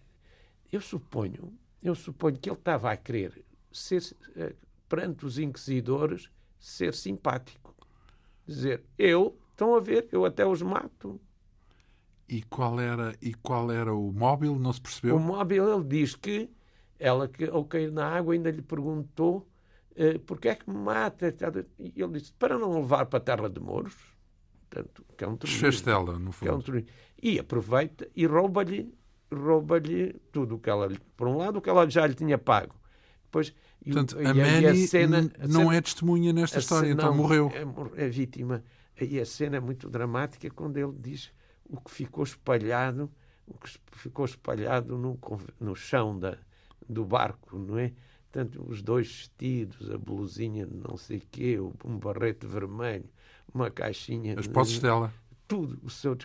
[0.73, 1.53] eu suponho,
[1.83, 4.03] eu suponho que ele estava a querer ser
[4.35, 4.57] eh,
[4.89, 7.77] perante os inquisidores ser simpático.
[8.47, 11.21] Dizer, eu, estão a ver, eu até os mato.
[12.29, 14.57] E qual era, e qual era o móvel?
[14.57, 15.17] Não se percebeu?
[15.17, 16.51] O móvel, ele diz que
[16.99, 19.47] ela, que, ao cair na água, ainda lhe perguntou
[19.93, 21.35] uh, porque é que me mata?
[21.79, 23.97] E ele disse, para não levar para a terra de Mouros,
[24.69, 26.51] portanto, que é um Desfez dela, no fundo.
[26.51, 26.85] É um
[27.23, 28.95] e aproveita e rouba-lhe
[29.33, 32.75] rouba-lhe tudo o que ela por um lado o que ela já lhe tinha pago
[33.25, 37.51] depois E, Portanto, a Manny cena, não cena, é testemunha nesta história, então morreu.
[37.97, 38.63] É, é vítima.
[39.01, 41.33] E a cena é muito dramática quando ele diz
[41.65, 43.11] o que ficou espalhado,
[43.47, 45.19] o que ficou espalhado no,
[45.59, 46.37] no chão da,
[46.87, 47.93] do barco, não é?
[48.33, 53.09] Tanto os dois vestidos, a blusinha de não sei quê, um barrete vermelho,
[53.53, 54.39] uma caixinha.
[54.39, 55.13] As posses dela.
[55.49, 55.79] Tudo.
[55.83, 56.17] O seu...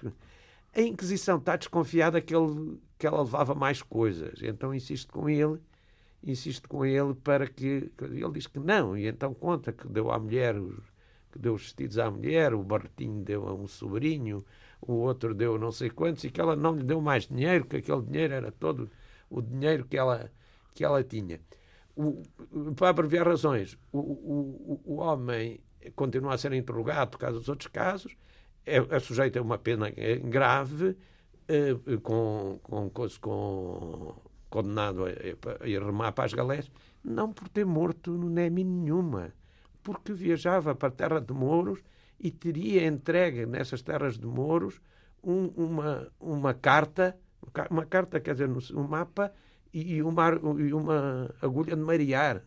[0.76, 4.40] A Inquisição está desconfiada que, ele, que ela levava mais coisas.
[4.44, 5.58] Então insiste com ele,
[6.22, 7.92] insiste com ele para que.
[8.02, 10.56] Ele diz que não, e então conta que deu à mulher,
[11.32, 14.46] que deu os vestidos à mulher, o barretinho deu a um sobrinho,
[14.82, 17.78] o outro deu não sei quantos, e que ela não lhe deu mais dinheiro, que
[17.78, 18.92] aquele dinheiro era todo
[19.30, 20.30] o dinheiro que ela,
[20.74, 21.40] que ela tinha.
[21.96, 22.22] O,
[22.76, 25.62] para abreviar razões, o, o, o homem
[25.96, 28.16] continua a ser interrogado por causa dos outros casos,
[28.66, 29.90] é, é sujeito a uma pena
[30.24, 30.98] grave,
[31.48, 34.16] é, com, com, com,
[34.50, 36.72] condenado a, ir remar para as galés,
[37.04, 39.34] não por ter morto no Nemi nenhuma,
[39.84, 41.84] porque viajava para a terra de Mouros
[42.20, 44.82] e teria entregue nessas terras de Mouros
[45.24, 47.18] um, uma, uma carta,
[47.70, 49.32] uma carta, quer dizer, um mapa
[49.76, 52.42] e uma, e uma agulha de marear.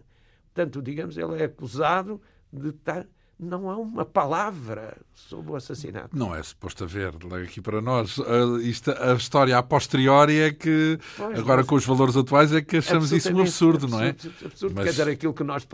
[0.55, 2.21] Portanto, digamos, ele é acusado
[2.53, 3.07] de estar
[3.39, 6.17] não há uma palavra sobre o assassinato.
[6.17, 7.13] Não é suposto haver
[7.45, 8.19] aqui para nós.
[8.19, 12.61] A, isto, a história a posteriori é que, pois, agora com os valores atuais, é
[12.61, 14.09] que achamos isso um absurdo, absurdo, não é?
[14.45, 14.85] Absurdo, Mas...
[14.85, 15.67] quer dizer, aquilo que nós,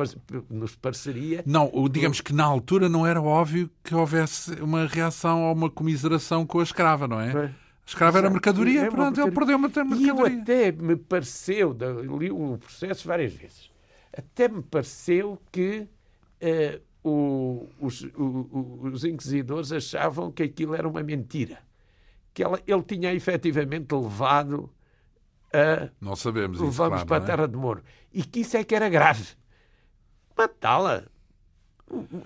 [0.51, 1.43] nos pareceria.
[1.47, 6.45] Não, digamos que na altura não era óbvio que houvesse uma reação ou uma comiseração
[6.45, 7.33] com a escrava, não é?
[7.33, 7.64] Pois.
[7.87, 9.25] A escrava era mercadoria, é pronto, mercadoria.
[9.25, 10.07] ele perdeu uma mercadoria.
[10.07, 11.77] E eu até me pareceu,
[12.19, 13.71] li o processo várias vezes,
[14.17, 15.89] até me pareceu que.
[16.43, 21.59] Uh, o, os, o, os, inquisidores achavam que aquilo era uma mentira.
[22.33, 24.73] Que ela, ele tinha efetivamente levado
[25.53, 25.91] a.
[26.01, 26.65] Não sabemos isso.
[26.65, 27.27] Levamos claro, para a é?
[27.27, 27.83] Terra de Moro.
[28.13, 29.37] E que isso é que era grave.
[30.37, 31.05] Matá-la.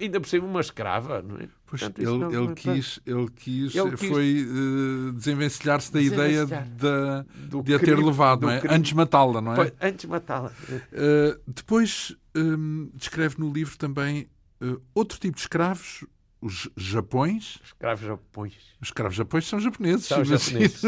[0.01, 1.49] Ainda por cima uma escrava, não é?
[1.69, 6.47] Pois, Portanto, ele, não, ele, quis, ele quis, ele quis foi uh, desenvencilhar-se da ideia
[6.47, 8.63] de, de a ter levado, não é?
[8.71, 9.57] Antes matá-la, não é?
[9.57, 10.51] Foi, antes matá-la.
[10.71, 14.31] Uh, depois um, descreve no livro também
[14.63, 16.07] uh, outro tipo de escravos,
[16.41, 17.59] os japões.
[17.63, 18.55] Escravos japões.
[18.81, 20.07] Os escravos japões são japoneses.
[20.07, 20.83] São japoneses.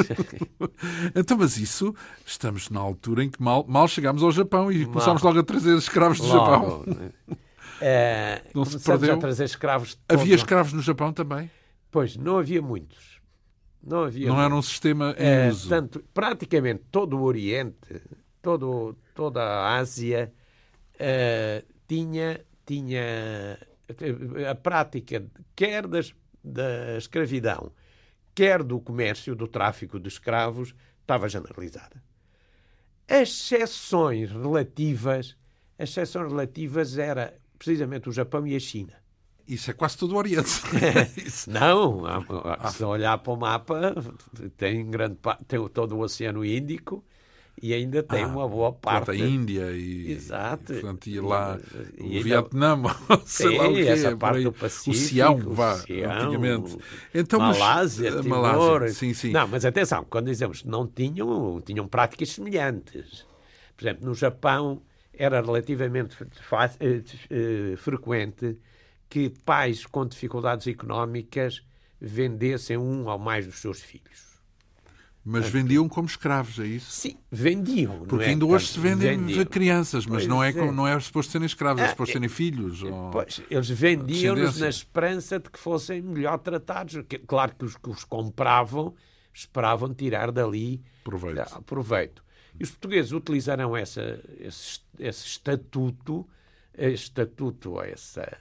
[1.14, 4.92] então, mas isso, estamos na altura em que mal, mal chegamos ao Japão e mal.
[4.92, 6.84] começámos logo a trazer escravos do logo.
[6.86, 7.12] Japão.
[7.80, 9.14] É, não se perdeu.
[9.14, 9.98] a trazer escravos.
[10.08, 11.50] Havia escravos no Japão também?
[11.90, 13.20] Pois, não havia muitos.
[13.82, 14.28] Não havia.
[14.28, 14.46] Não muitos.
[14.46, 15.68] era um sistema em é, uso.
[15.68, 18.02] Tanto, praticamente todo o Oriente,
[18.42, 20.32] todo, toda a Ásia
[20.94, 23.58] uh, tinha tinha
[24.48, 27.72] a prática quer das, da escravidão,
[28.34, 32.02] quer do comércio, do tráfico de escravos, estava generalizada.
[33.08, 35.36] As exceções relativas,
[35.76, 38.94] as exceções relativas era precisamente o Japão e a China.
[39.46, 40.48] Isso é quase todo o Oriente.
[41.46, 42.02] Não,
[42.72, 43.94] se olhar para o mapa,
[44.56, 47.04] tem, grande, tem todo o Oceano Índico,
[47.62, 49.10] e ainda tem ah, uma boa parte.
[49.10, 50.72] A Índia e, Exato.
[50.72, 51.60] Portanto, ia lá
[51.98, 52.80] e, o Vietnã,
[53.26, 56.78] sei lá o quê, essa parte do Pacífico, o Sião, vá, Sião, antigamente.
[57.12, 58.40] Então, Malásia, mas, Timor.
[58.40, 59.32] Malásia, sim, sim.
[59.32, 63.26] Não, mas atenção, quando dizemos não tinham, tinham práticas semelhantes.
[63.76, 64.80] Por exemplo, no Japão
[65.20, 66.16] era relativamente
[66.80, 68.56] eh, eh, frequente
[69.06, 71.62] que pais com dificuldades económicas
[72.00, 74.30] vendessem um ou mais dos seus filhos.
[75.22, 76.90] Mas vendiam como escravos, é isso?
[76.90, 78.06] Sim, vendiam.
[78.06, 78.28] Porque é?
[78.28, 79.44] ainda hoje se vendem vendiam.
[79.44, 80.72] crianças, mas não é, é.
[80.72, 82.82] não é suposto serem escravos, é ah, suposto serem filhos.
[82.82, 83.10] Ou...
[83.10, 86.96] Pois, eles vendiam-nos na esperança de que fossem melhor tratados.
[87.26, 88.94] Claro que os que os compravam
[89.34, 91.62] esperavam tirar dali proveito.
[91.64, 92.22] proveito.
[92.60, 96.28] E os portugueses utilizaram essa, esse, esse estatuto,
[96.76, 98.36] esse estatuto, essa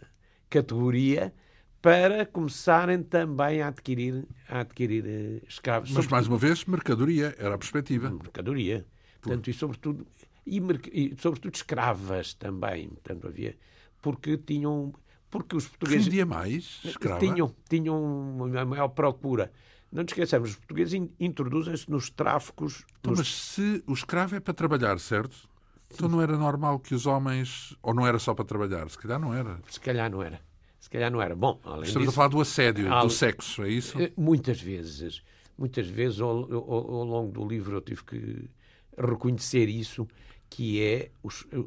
[0.49, 1.33] categoria,
[1.81, 5.89] para começarem também a adquirir, a adquirir uh, escravos.
[5.91, 8.09] Mas, sobretudo, mais uma vez, mercadoria, era a perspectiva.
[8.09, 8.85] Mercadoria.
[9.21, 10.05] Portanto, e sobretudo,
[10.45, 10.57] e,
[10.91, 12.89] e, sobretudo escravas também.
[12.89, 13.55] Portanto, havia,
[14.01, 14.93] porque tinham...
[15.29, 16.07] Porque os portugueses...
[16.07, 17.19] Vendia mais escrava?
[17.19, 19.49] Tinham, tinham uma maior procura.
[19.91, 22.85] Não nos esqueçamos, os portugueses introduzem-se nos tráficos...
[22.99, 23.19] Então, nos...
[23.19, 25.35] Mas se o escravo é para trabalhar, certo?
[25.35, 25.47] Sim.
[25.93, 27.75] Então não era normal que os homens...
[27.81, 28.89] Ou não era só para trabalhar?
[28.89, 29.59] Se calhar não era.
[29.67, 30.39] Se calhar não era
[30.79, 31.35] se calhar não era.
[31.35, 34.01] Bom, além Estamos disso, a falar do assédio, do sexo, é isso?
[34.01, 35.21] Eh, muitas vezes.
[35.57, 38.49] Muitas vezes, ao, ao, ao, longo do livro, eu tive que
[38.97, 40.07] reconhecer isso,
[40.49, 41.11] que é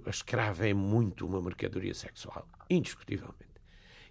[0.07, 3.52] a escrava é muito uma mercadoria sexual, indiscutivelmente.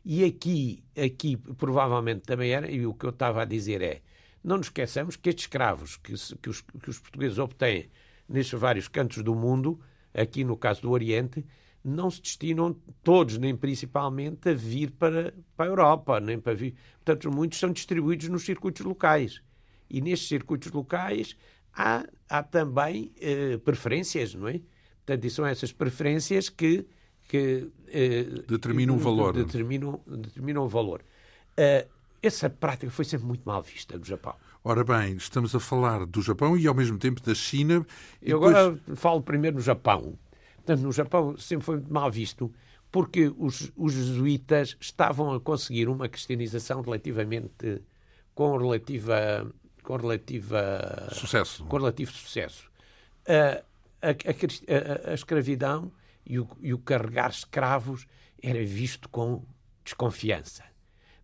[0.03, 4.01] E aqui, aqui provavelmente também era, e o que eu estava a dizer é,
[4.43, 7.89] não nos esqueçamos que estes escravos que, que, os, que os portugueses obtêm
[8.27, 9.79] nestes vários cantos do mundo,
[10.13, 11.45] aqui no caso do Oriente,
[11.83, 16.75] não se destinam todos, nem principalmente, a vir para, para a Europa, nem para vir.
[17.03, 19.41] Portanto, muitos são distribuídos nos circuitos locais.
[19.89, 21.35] E nestes circuitos locais
[21.73, 24.61] há, há também eh, preferências, não é?
[24.97, 26.85] Portanto, e são essas preferências que,
[27.31, 29.33] que eh, determinam o valor.
[29.33, 31.01] Determinam, determinam o valor.
[31.57, 31.89] Uh,
[32.21, 34.35] essa prática foi sempre muito mal vista no Japão.
[34.61, 37.85] Ora bem, estamos a falar do Japão e ao mesmo tempo da China.
[38.21, 38.53] Eu depois...
[38.57, 40.19] agora falo primeiro no Japão.
[40.57, 42.51] Portanto, no Japão sempre foi mal visto
[42.91, 47.81] porque os, os jesuítas estavam a conseguir uma cristianização relativamente
[48.35, 49.49] com relativa
[49.81, 52.69] com relativa sucesso com relativo sucesso
[53.27, 53.63] a,
[54.05, 55.91] a, a, a escravidão
[56.25, 58.05] e o, e o, carregar escravos
[58.41, 59.43] era visto com
[59.83, 60.63] desconfiança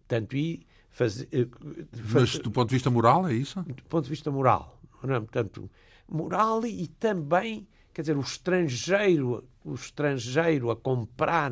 [0.07, 1.47] tanto e faz, eh,
[1.91, 5.15] faz, mas do ponto de vista moral é isso do ponto de vista moral não,
[5.15, 5.19] é?
[5.19, 5.69] portanto
[6.07, 7.67] moral e também
[7.97, 11.51] quer dizer, o estrangeiro, o estrangeiro a comprar,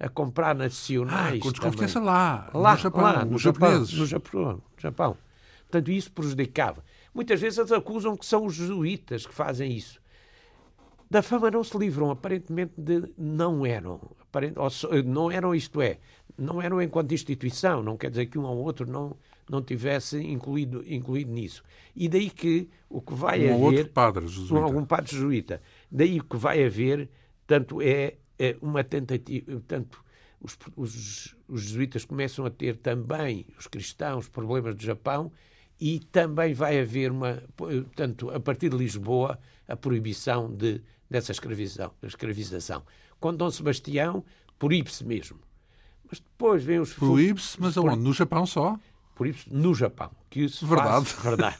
[0.00, 1.38] a comprar nacionais.
[1.38, 5.16] Ah, com desconfiança lá, lá, no Japão, lá, no Japão, no Japão, no Japão.
[5.60, 6.84] Portanto, isso prejudicava.
[7.14, 10.00] Muitas vezes eles acusam que são os jesuítas que fazem isso.
[11.08, 14.00] Da fama não se livram, aparentemente de, não eram.
[14.20, 14.54] Aparent,
[15.04, 15.98] não eram, isto é,
[16.36, 19.16] não eram enquanto instituição, não quer dizer que um ou outro não,
[19.48, 21.62] não tivesse incluído, incluído nisso.
[21.94, 23.78] E daí que o que vai um haver...
[23.78, 24.64] outro padre jesuíta.
[24.64, 25.62] Algum padre jesuíta.
[25.90, 27.08] Daí o que vai haver,
[27.46, 29.62] tanto é, é uma tentativa...
[29.66, 30.04] Tanto
[30.40, 35.32] os, os, os jesuítas começam a ter também, os cristãos, problemas do Japão
[35.80, 37.42] e também vai haver uma...
[37.56, 39.38] Portanto, a partir de Lisboa,
[39.68, 41.92] a proibição de, dessa escravização.
[42.02, 42.82] escravização.
[43.20, 44.24] Com Dom Sebastião,
[44.58, 45.38] proíbe-se mesmo.
[46.08, 46.92] Mas depois vem os...
[46.92, 48.02] Proíbe-se, mas aonde?
[48.02, 48.78] No Japão só?
[49.16, 50.10] por isso no Japão.
[50.28, 51.06] Que isso verdade.
[51.06, 51.56] Faz, verdade.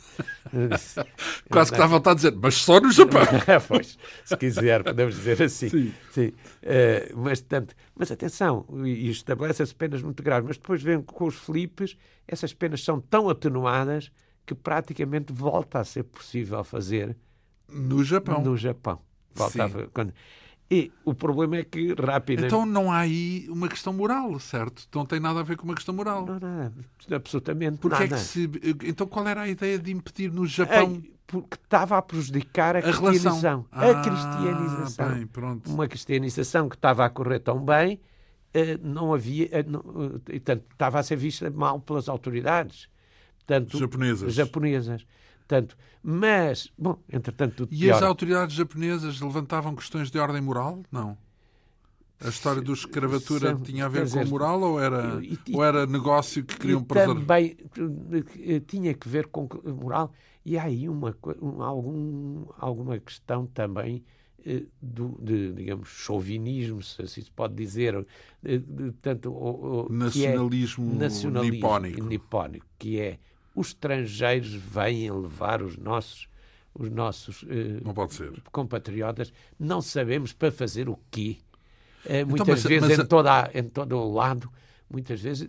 [1.50, 3.22] Quase que dá vontade de dizer, mas só no Japão.
[3.66, 5.70] pois, se quiser, podemos dizer assim.
[5.70, 5.94] Sim.
[6.10, 6.26] Sim.
[6.28, 11.34] Uh, mas, tanto, mas atenção, e estabelece-se penas muito graves, mas depois vem com os
[11.34, 11.96] Filipes,
[12.28, 14.12] essas penas são tão atenuadas
[14.44, 17.16] que praticamente volta a ser possível fazer
[17.66, 18.42] no Japão.
[18.42, 19.00] No Japão.
[19.36, 20.12] Volta a, quando,
[20.70, 22.46] e o problema é que rapidamente.
[22.46, 24.88] Então não há aí uma questão moral, certo?
[24.94, 26.26] Não tem nada a ver com uma questão moral.
[26.26, 26.72] Não, não,
[27.16, 28.16] absolutamente Porque nada.
[28.16, 28.50] É que se...
[28.84, 31.02] Então qual era a ideia de impedir no Japão?
[31.06, 33.66] É, porque estava a prejudicar a, a cristianização.
[33.70, 35.14] Ah, a cristianização.
[35.14, 35.70] Bem, pronto.
[35.70, 38.00] Uma cristianização que estava a correr tão bem,
[38.52, 39.48] eh, não havia.
[39.50, 42.88] Eh, não, eh, estava a ser vista mal pelas autoridades.
[43.46, 44.34] Tanto, japonesas.
[44.34, 45.06] japonesas.
[45.46, 47.68] Tanto, mas, bom, entretanto...
[47.70, 50.82] E as autoridades japonesas levantavam questões de ordem moral?
[50.90, 51.16] Não.
[52.18, 55.86] A história da escravatura São, tinha a ver com moral ou era, e, ou era
[55.86, 57.14] negócio que queriam preservar?
[57.14, 57.56] Também
[58.40, 60.10] eh, tinha que ver com moral.
[60.44, 64.02] E há aí uma, um, algum, alguma questão também
[64.46, 68.06] eh, do, de, digamos, chauvinismo, se assim se pode dizer,
[68.42, 72.04] de, de, tanto, o, o, nacionalismo, é nacionalismo nipónico.
[72.04, 73.18] nipónico, que é
[73.56, 76.28] os estrangeiros vêm levar os nossos
[76.78, 81.38] os nossos uh, compatriotas, não sabemos para fazer o quê.
[82.04, 82.98] Uh, muitas então, mas, vezes, mas...
[82.98, 84.52] Em, toda, em todo o lado,
[84.90, 85.48] muitas vezes,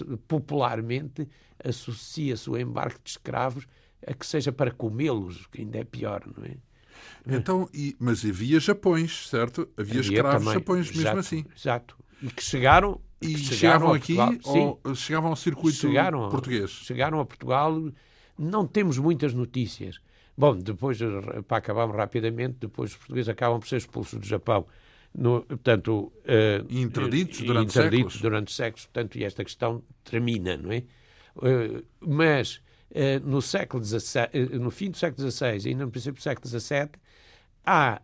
[0.00, 1.28] uh, popularmente,
[1.64, 3.68] associa-se o embarque de escravos
[4.04, 6.56] a que seja para comê-los, que ainda é pior, não é?
[7.26, 9.68] Então, e, mas havia Japões, certo?
[9.76, 11.44] Havia, havia escravos também, Japões mesmo exato, assim.
[11.56, 11.96] Exato.
[12.20, 16.70] E que chegaram e chegavam aqui ou chegavam ao circuito chegaram, português?
[16.70, 17.90] Chegaram a Portugal.
[18.38, 20.00] Não temos muitas notícias.
[20.36, 20.98] Bom, depois,
[21.46, 24.66] para acabarmos rapidamente, depois os portugueses acabam por ser expulsos do Japão.
[25.16, 28.20] No, portanto, uh, interditos durante interditos séculos.
[28.20, 30.82] durante séculos, portanto, e esta questão termina, não é?
[31.36, 32.60] Uh, mas
[32.90, 36.48] uh, no século XVI, no fim do século XVI e ainda no princípio do século
[36.48, 36.90] XVII,
[37.64, 38.02] há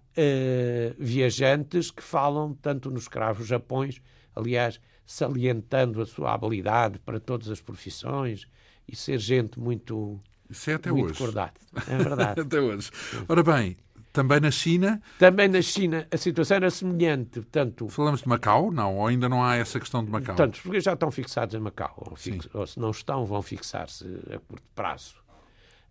[0.99, 4.01] viajantes que falam tanto nos escravos japões,
[4.35, 4.81] aliás,
[5.11, 8.47] salientando a sua habilidade para todas as profissões
[8.87, 10.21] e ser gente muito.
[10.49, 11.19] Isso é até muito hoje.
[11.19, 11.61] Cordate.
[11.89, 12.41] É verdade.
[12.43, 12.91] até hoje.
[13.29, 13.77] Ora bem,
[14.13, 15.03] também na China.
[15.19, 17.41] Também na China a situação era semelhante.
[17.41, 18.71] Portanto, Falamos de Macau?
[18.71, 20.37] Não, ou ainda não há essa questão de Macau?
[20.37, 21.93] Portanto, os portugueses já estão fixados em Macau.
[22.09, 22.49] Ou, fix...
[22.55, 25.17] ou se não estão, vão fixar-se a curto prazo.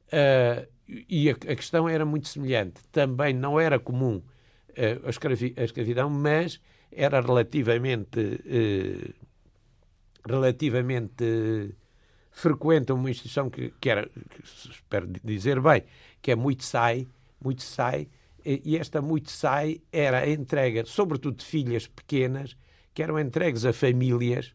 [0.08, 0.66] Uh,
[1.10, 2.82] e a, a, questão era muito semelhante.
[2.90, 5.54] Também não era comum uh, a, escravi...
[5.58, 6.62] a escravidão, mas
[6.92, 9.14] era relativamente, eh,
[10.28, 11.76] relativamente
[12.32, 15.84] frequente uma instituição que, que era, que, espero dizer bem,
[16.22, 17.08] que é muito sai,
[17.44, 18.08] muito sai,
[18.46, 22.56] e esta muito sai era a entrega, sobretudo de filhas pequenas,
[22.94, 24.54] que eram entregues a famílias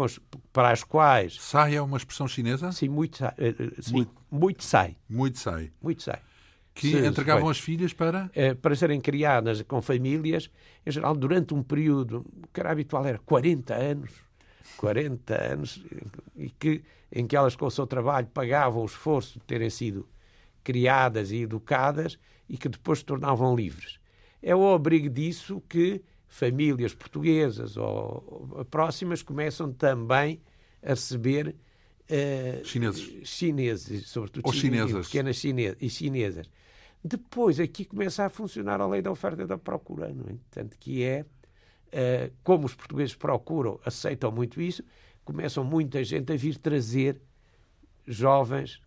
[0.00, 0.18] as,
[0.52, 1.36] para as quais...
[1.40, 2.72] Sai é uma expressão chinesa?
[2.72, 3.34] Sim, muito sai.
[3.36, 4.96] Eh, eh, sim, muito, muito sai.
[5.08, 5.70] Muito sai.
[5.82, 6.20] Muito sai.
[6.74, 8.30] Que se- entregavam foi, as filhas para.
[8.34, 10.50] eh, para serem criadas com famílias,
[10.86, 14.10] em geral, durante um período, que era habitual era 40 anos,
[14.78, 15.84] 40 anos,
[16.36, 20.08] e que, em que elas, com o seu trabalho, pagavam o esforço de terem sido
[20.64, 22.18] criadas e educadas
[22.48, 23.98] e que depois se tornavam livres.
[24.42, 30.40] É o abrigo disso que famílias portuguesas ou próximas começam também
[30.82, 31.54] a receber
[32.08, 33.28] eh, Chineses.
[33.28, 35.06] chineses, sobretudo Ou chine- chinesas.
[35.06, 36.46] pequenas chine- e chinesas.
[37.04, 40.34] Depois aqui começa a funcionar a lei da oferta e da procura, não é?
[40.34, 41.24] Portanto, que é
[41.90, 44.84] eh, como os portugueses procuram, aceitam muito isso,
[45.24, 47.20] começam muita gente a vir trazer
[48.06, 48.80] jovens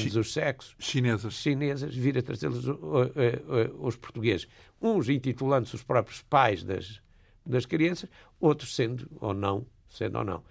[0.00, 1.34] Chi- os sexos, Chinesas.
[1.34, 4.48] chinesas, vir a trazê-los uh, uh, uh, os portugueses.
[4.80, 7.00] Uns intitulando-se os próprios pais das,
[7.46, 10.42] das crianças, outros sendo ou não, sendo ou não.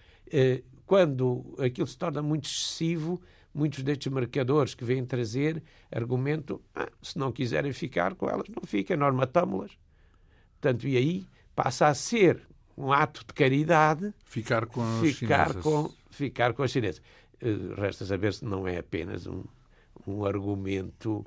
[0.86, 3.22] Quando aquilo se torna muito excessivo,
[3.58, 8.64] muitos destes marcadores que vêm trazer argumentam, ah, se não quiserem ficar com elas, não
[8.66, 9.78] fiquem, nós matamos-las.
[10.54, 12.48] Portanto, e aí passa a ser
[12.78, 15.64] um ato de caridade Ficar com as ficar chinesas.
[15.64, 17.02] com, ficar com as chinesas.
[17.42, 19.44] Eh, Resta saber se não é apenas um,
[20.06, 21.26] um argumento.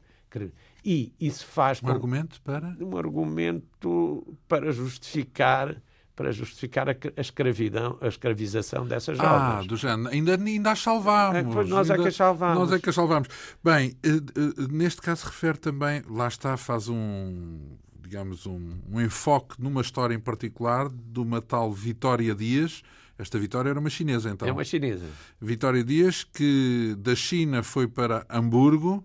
[0.85, 2.76] E isso faz Um com argumento para.
[2.81, 5.83] um argumento para justificar
[6.21, 9.23] para justificar a, a escravidão, a escravização dessas Ah,
[9.55, 9.66] jovens.
[9.68, 10.11] do género.
[10.11, 11.39] Ainda, ainda as salvámos.
[11.39, 12.59] É, nós é Ainda- que as salvámos.
[12.59, 13.29] Nós é que as salvámos.
[13.64, 17.59] Bem, eh, eh, neste caso refere também, lá está, faz um,
[18.03, 22.83] digamos, um, um enfoque numa história em particular de uma tal Vitória Dias.
[23.16, 24.47] Esta Vitória era uma chinesa, então.
[24.47, 25.07] É uma chinesa.
[25.41, 29.03] Vitória Dias, que da China foi para Hamburgo,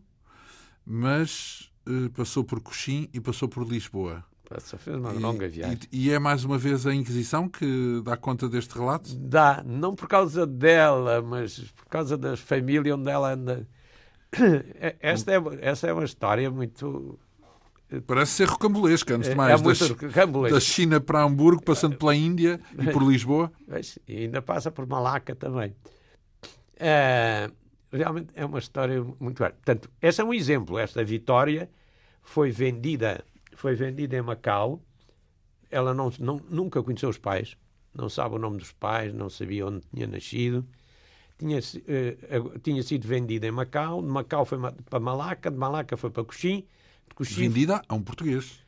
[0.86, 4.22] mas eh, passou por Cochim e passou por Lisboa.
[4.60, 5.80] Só fez uma E- longa viagem.
[5.92, 9.14] E, e é mais uma vez a Inquisição que dá conta deste relato?
[9.16, 13.68] Dá, não por causa dela, mas por causa da família onde ela anda.
[15.00, 17.18] Esta é, essa é uma história muito.
[18.08, 19.62] Parece ser rocambolesca, antes de É, mais.
[19.62, 23.52] é da, da China para Hamburgo, passando pela Índia e por Lisboa.
[24.08, 25.74] E ainda passa por Malaca também.
[26.78, 27.50] É,
[27.92, 29.38] realmente é uma história muito.
[29.38, 30.78] Portanto, esse é um exemplo.
[30.78, 31.70] Esta Vitória
[32.22, 33.24] foi vendida,
[33.56, 34.82] foi vendida em Macau.
[35.72, 37.58] Ela não, não- nunca conheceu os pais,
[37.94, 40.66] não sabe o nome dos pais, não sabia onde tinha nascido.
[41.38, 42.18] Tinha, eh,
[42.64, 44.58] tinha sido vendida em Macau, de Macau foi
[44.90, 46.64] para Malaca, de Malaca foi para Coxim,
[47.14, 48.60] Coxim Vendida a um português.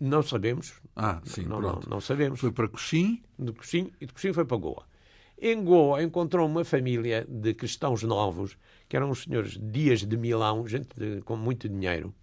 [0.00, 1.90] não sabemos, Ah, sim, não, não, pronto.
[1.90, 4.84] não sabemos Foi para Cochim, de Coxim e de Coxim foi para Goa.
[5.38, 8.56] Em Goa encontrou uma família de cristãos novos,
[8.88, 12.14] que eram os senhores Dias de Milão, gente de- com muito dinheiro,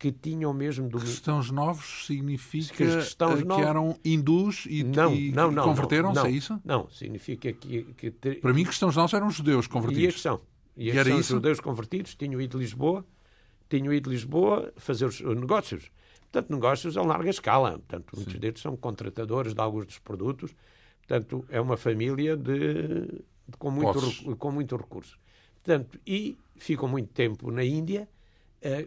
[0.00, 4.82] que tinham mesmo do cristãos novos significa Que cristãos eh, que novos- eram hindus e,
[4.82, 6.58] não, e não, não, converteram-se, é isso?
[6.64, 10.04] Não, significa que, que te- Para mim, cristãos novos eram judeus e convertidos.
[10.08, 10.40] estes são.
[10.74, 11.32] E E estes era são isso?
[11.34, 13.04] judeus convertidos, tinham ido de Lisboa,
[13.68, 15.90] tinham ido de Lisboa fazer os os negócios.
[16.32, 17.72] Portanto, negócios a larga escala.
[17.72, 20.54] Portanto, muitos deles são contratadores de alguns dos produtos.
[21.06, 23.22] Portanto, é uma família de, de-
[23.58, 25.18] com, muito, com muito recurso.
[25.62, 28.08] Portanto, e ficam muito tempo na Índia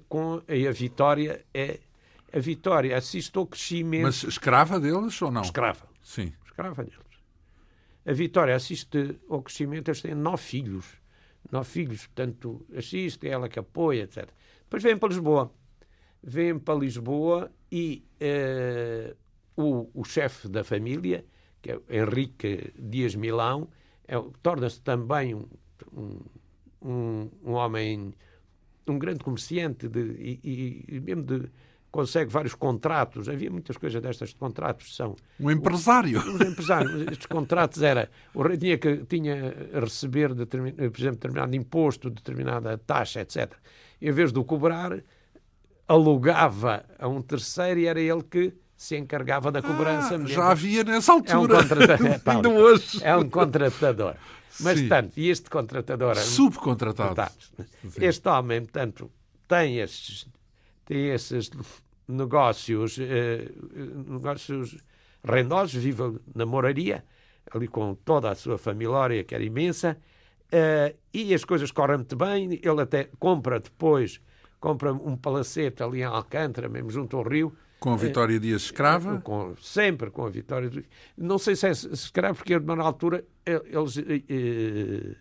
[0.07, 1.79] com e a Vitória é
[2.31, 5.41] a Vitória assiste ao crescimento Mas escrava deles ou não?
[5.41, 6.33] escrava Sim.
[6.45, 6.99] escrava deles.
[8.05, 10.85] A Vitória assiste ao crescimento, eles têm nove filhos.
[11.51, 14.29] Nove filhos, portanto, assiste, é ela que apoia, etc.
[14.63, 15.53] Depois vêm para Lisboa.
[16.21, 19.15] Vêm para Lisboa e eh,
[19.55, 21.25] o, o chefe da família,
[21.61, 23.69] que é Henrique Dias Milão,
[24.07, 25.47] é, torna-se também um,
[26.81, 28.13] um, um homem,
[28.87, 31.49] um grande comerciante de, e, e- mesmo de,
[31.91, 33.29] consegue vários contratos.
[33.29, 36.19] Havia muitas coisas destas de contratos, são Um empresário.
[36.19, 41.17] os empresários, estes contratos era o rei tinha que tinha a receber, determin, por exemplo,
[41.17, 43.53] determinado imposto, determinada taxa, etc.
[44.01, 45.03] Em vez de o cobrar,
[45.87, 48.53] alugava a um terceiro e era ele que
[48.83, 50.15] se encargava da cobrança.
[50.15, 51.61] Ah, já havia nessa é um altura.
[51.61, 52.03] contratador.
[52.13, 52.99] É, tal, hoje.
[53.01, 54.15] é um contratador.
[54.59, 54.89] Mas, Sim.
[54.89, 56.17] tanto, e este contratador...
[56.17, 57.09] Subcontratado.
[57.09, 57.53] Contratados.
[57.97, 59.09] Este homem, portanto,
[59.47, 60.27] tem esses,
[60.83, 61.49] tem esses
[62.05, 63.49] negócios, eh,
[64.05, 64.77] negócios
[65.23, 67.05] rendosos, vive na moraria,
[67.53, 69.97] ali com toda a sua família, que era imensa,
[70.51, 72.59] eh, e as coisas correm muito bem.
[72.61, 74.19] Ele até compra depois,
[74.59, 79.19] compra um palacete ali em Alcântara, mesmo junto ao rio, Com a Vitória Dias escrava.
[79.19, 80.69] com- sempre com a vitória.
[80.69, 80.83] do-
[81.17, 85.15] Não sei se é se escreve, porque na altura eles eh,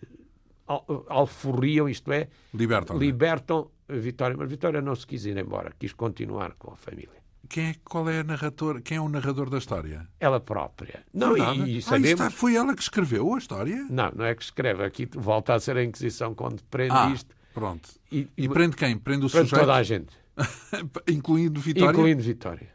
[0.67, 2.97] al- alforriam, isto é, Libertam.
[2.97, 7.21] libertam a Vitória, mas Vitória não se quis ir embora, quis continuar com a família.
[7.49, 10.07] Quem é, qual é a narrador, quem é o narrador da história?
[10.19, 11.03] Ela própria.
[11.13, 12.09] Não, e, e Ah, sabemos.
[12.11, 13.85] está- foi ela que escreveu a história?
[13.89, 14.83] Não, não é que escreve.
[14.85, 17.35] Aqui volta a ser a Inquisição quando prende Ah, isto.
[17.53, 17.89] pronto.
[18.09, 18.97] E, E prende quem?
[18.97, 19.59] Prende o prende sujeito?
[19.67, 20.22] toda a gente.
[21.07, 21.91] Incluindo Vitória?
[21.91, 22.73] Incluindo Vitória.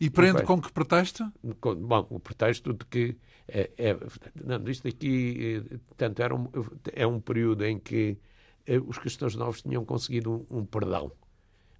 [0.00, 1.32] E prende com que pretexto?
[1.42, 3.16] Bom, o pretexto de que
[3.46, 3.96] é, é,
[4.44, 6.48] não, isto aqui eh, tanto era um,
[6.92, 8.18] é um período em que
[8.66, 11.12] eh, os cristãos novos tinham conseguido um, um perdão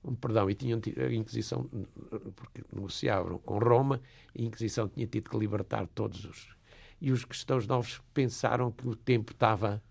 [0.04, 1.68] um perdão e tinham a Inquisição
[2.34, 4.00] porque negociavam com Roma
[4.36, 6.48] a Inquisição tinha tido que libertar todos os
[7.00, 9.82] e os cristãos novos pensaram que o tempo estava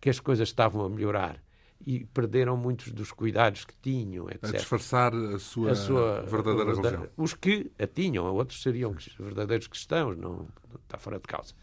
[0.00, 1.42] que as coisas estavam a melhorar
[1.86, 4.44] e perderam muitos dos cuidados que tinham, etc.
[4.44, 7.08] A disfarçar a sua, a sua verdadeira religião.
[7.16, 10.46] Os que a tinham, outros seriam verdadeiros cristãos, não,
[10.84, 11.54] está fora de causa.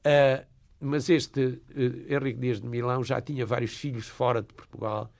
[0.00, 0.46] Uh,
[0.80, 5.12] mas este uh, Henrique Dias de Milão já tinha vários filhos fora de Portugal,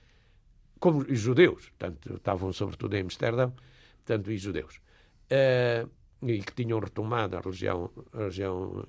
[0.78, 3.52] como judeus, portanto, estavam sobretudo em Amsterdão,
[3.96, 5.90] portanto, e judeus, uh,
[6.22, 8.84] e que tinham retomado a religião, a religião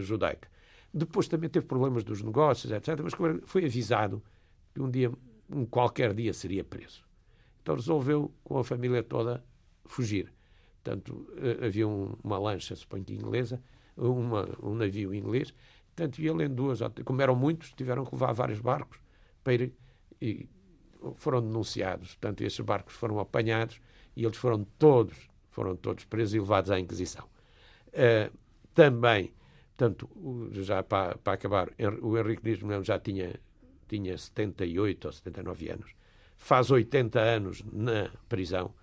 [0.00, 0.48] judaica.
[0.92, 3.14] Depois também teve problemas dos negócios, etc., mas
[3.46, 4.22] foi avisado
[4.74, 5.10] que um dia,
[5.48, 7.04] um qualquer dia, seria preso.
[7.62, 9.42] Então resolveu, com a família toda,
[9.86, 10.32] fugir.
[10.82, 13.62] Portanto, eh, havia um, uma lancha, suponho que inglesa,
[13.96, 15.54] uma, um navio inglês.
[15.94, 18.98] Portanto, ele em duas, como eram muitos, tiveram que levar vários barcos
[19.42, 19.72] para ir,
[20.20, 20.48] e
[21.14, 22.08] foram denunciados.
[22.08, 23.80] Portanto, esses barcos foram apanhados
[24.16, 27.26] e eles foram todos, foram todos presos e levados à Inquisição.
[27.88, 28.36] Uh,
[28.74, 29.32] também,
[29.76, 30.08] portanto,
[30.52, 31.70] já para, para acabar,
[32.02, 33.38] o Henrique de já tinha
[33.88, 35.90] tinha 78 ou 79 anos,
[36.36, 38.74] faz 80 anos na prisão,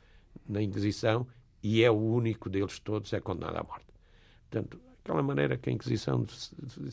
[0.47, 1.27] na Inquisição,
[1.63, 3.85] e é o único deles todos é condenado à morte.
[4.49, 6.25] Portanto, aquela maneira que a Inquisição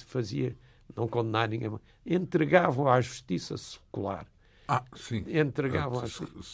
[0.07, 0.57] fazia,
[0.95, 1.71] não condenar ninguém,
[2.05, 4.27] entregavam à justiça secular.
[4.71, 5.25] Ah, sim.
[5.27, 6.05] Entregavam à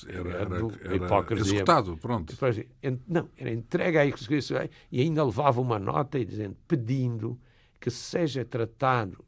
[0.08, 0.56] Era, era,
[0.94, 2.32] era executado, pronto.
[3.08, 4.56] Não, era entregue à execução
[4.92, 7.38] e ainda levava uma nota e dizendo, pedindo
[7.84, 9.22] que seja tratado,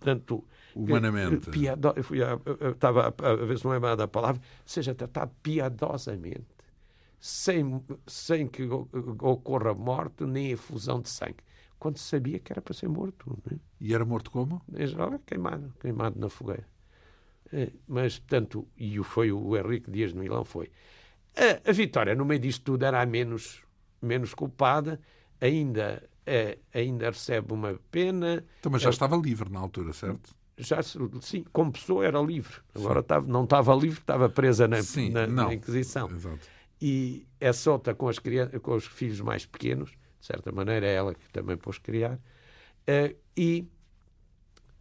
[0.00, 0.42] portanto,
[0.74, 1.50] humanamente.
[1.50, 4.94] Piado, eu, fui a, eu estava a, ver se não é mais a palavra, seja
[4.94, 6.46] tratado piadosamente,
[7.20, 11.44] sem, sem que ocorra morte nem efusão de sangue.
[11.78, 13.38] Quando sabia que era para ser morto.
[13.44, 13.58] Né?
[13.78, 14.62] E era morto como?
[15.26, 16.66] Queimado, queimado na fogueira.
[17.52, 20.70] É, mas, portanto, e foi o Henrique Dias de Milão foi.
[21.36, 23.62] A, a Vitória, no meio disto tudo, era a menos,
[24.00, 24.98] menos culpada,
[25.38, 28.44] ainda é, ainda recebe uma pena.
[28.60, 30.34] Então, mas já é, estava livre na altura, certo?
[30.56, 32.54] Já, sim, como pessoa era livre.
[32.74, 36.10] Agora estava, não estava livre, estava presa na, sim, na, na Inquisição.
[36.10, 36.40] Exato.
[36.80, 41.14] E é solta com, as com os filhos mais pequenos, de certa maneira, é ela
[41.14, 42.14] que também pôs criar.
[42.14, 43.68] Uh, e,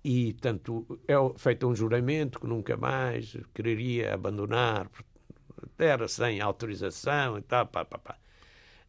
[0.03, 4.89] e, tanto, é feito um juramento que nunca mais quereria abandonar
[5.61, 8.17] a terra sem autorização e tal, pá, pá, pá.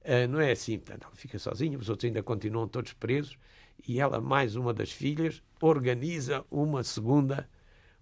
[0.04, 3.38] Uh, não é assim, portanto, ela fica sozinha, os outros ainda continuam todos presos
[3.86, 7.48] e ela, mais uma das filhas, organiza uma segunda,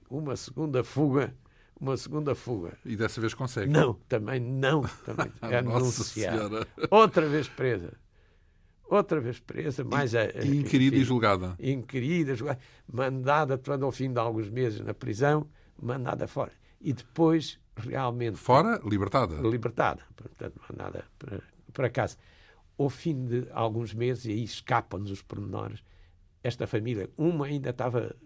[0.09, 1.35] uma segunda fuga,
[1.79, 2.77] uma segunda fuga.
[2.85, 3.71] E dessa vez consegue?
[3.71, 6.67] Não, também não, também é anunciada.
[6.91, 7.93] Outra vez presa.
[8.85, 11.55] Outra vez presa, mais a, a inquirida e julgada.
[11.61, 12.61] Inquirida, julgada,
[12.93, 15.47] mandada portanto, ao fim de alguns meses na prisão,
[15.81, 16.53] mandada fora.
[16.81, 18.37] E depois, realmente.
[18.37, 19.37] Fora, libertada.
[19.37, 21.41] Libertada, portanto, mandada para
[21.71, 22.17] por acaso,
[22.79, 25.83] ao fim de alguns meses, e aí escapam-nos os pormenores,
[26.43, 28.17] esta família, uma ainda estava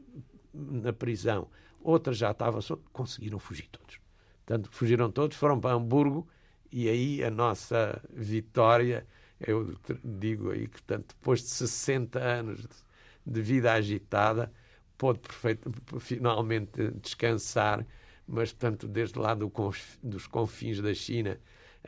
[0.53, 1.49] na prisão,
[1.82, 3.99] outra já estava solta, conseguiram fugir todos.
[4.47, 6.28] Portanto, fugiram todos, foram para Hamburgo
[6.70, 9.07] e aí a nossa vitória,
[9.40, 9.74] eu
[10.05, 12.66] digo aí que, portanto, depois de 60 anos
[13.26, 14.53] de vida agitada,
[14.99, 17.86] pôde perfeito, finalmente descansar,
[18.26, 19.53] mas, portanto, desde lá do,
[20.03, 21.38] dos confins da China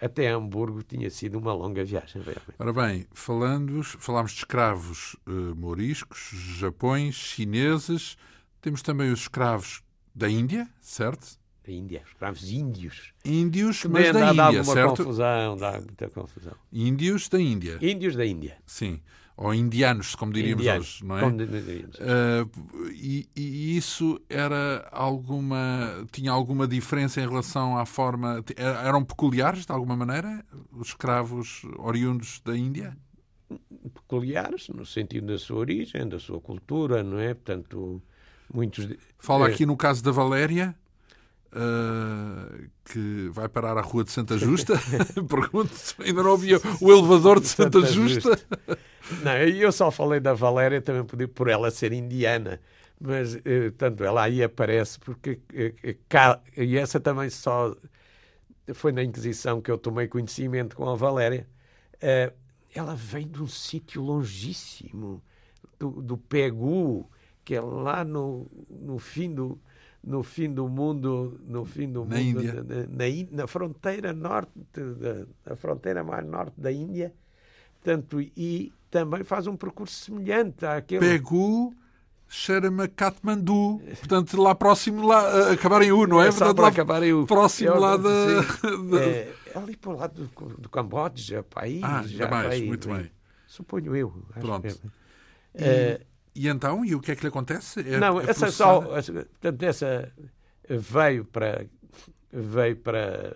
[0.01, 2.55] até Hamburgo tinha sido uma longa viagem, realmente.
[2.59, 8.17] Ora bem, falámos de escravos uh, mouriscos, japões, chineses,
[8.61, 9.83] temos também os escravos
[10.15, 11.39] da Índia, certo?
[11.67, 13.13] Da Índia, escravos índios.
[13.25, 14.97] Índios, que mas da Índia, dá certo?
[14.99, 16.55] confusão, dá muita confusão.
[16.73, 17.79] Índios da Índia.
[17.81, 18.59] Índios da Índia.
[18.65, 19.01] Sim
[19.37, 21.21] ou indianos, como diríamos indianos, hoje, não é?
[21.21, 21.97] Como diríamos.
[21.97, 29.67] Uh, e, e, isso era alguma tinha alguma diferença em relação à forma eram peculiares
[29.67, 32.97] de alguma maneira os escravos oriundos da Índia?
[33.95, 37.35] Peculiares no sentido da sua origem, da sua cultura, não é?
[37.35, 38.03] Portanto,
[38.53, 38.89] muitos.
[39.19, 39.53] Fala é...
[39.53, 40.75] aqui no caso da Valéria.
[41.53, 44.75] Uh, que vai parar à Rua de Santa Justa.
[45.29, 48.31] Pergunto se ainda não havia o elevador de Santa, Santa Justa.
[48.31, 48.79] Justa.
[49.23, 52.61] Não, eu só falei da Valéria também por ela ser indiana,
[53.01, 57.75] mas eh, tanto ela aí aparece porque eh, eh, e essa também só
[58.75, 61.47] foi na Inquisição que eu tomei conhecimento com a Valéria.
[62.75, 65.23] ela vem de um sítio longíssimo,
[65.79, 67.09] do, do Pegu,
[67.45, 69.61] que é lá no, no fim do,
[70.07, 72.55] no fim do mundo, no fim do na mundo, Índia.
[72.63, 74.53] Na, na, na, fronteira norte,
[75.45, 77.13] da, fronteira mais norte da Índia,
[77.83, 81.01] tanto e também faz um percurso semelhante àquele.
[81.01, 81.75] Pegu
[82.29, 86.29] cheira-me Katmandu, portanto lá próximo, lá, acabar em U, não é?
[86.29, 87.27] é portanto, lá acabar em U.
[87.27, 88.11] Próximo Eu, lá da...
[89.01, 91.83] É, ali para o lado do, do Camboja, país.
[91.83, 93.11] Ah, já mais, muito bem.
[93.47, 94.11] Suponho eu.
[94.41, 94.67] Pronto.
[95.55, 97.81] E, uh, e, então, e o que é que lhe acontece?
[97.81, 100.13] É, não, essa só, portanto, essa
[100.69, 101.67] veio para
[102.31, 103.35] veio para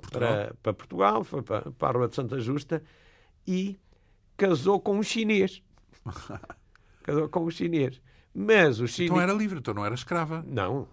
[0.00, 2.82] Portugal, para, para Portugal foi para, para a Rua de Santa Justa
[3.46, 3.78] e
[4.36, 5.62] casou com um chinês.
[7.02, 8.00] casou com um chinês.
[8.34, 9.10] Mas o chinês...
[9.10, 10.42] Então era livre, então não era escrava.
[10.46, 10.88] Não,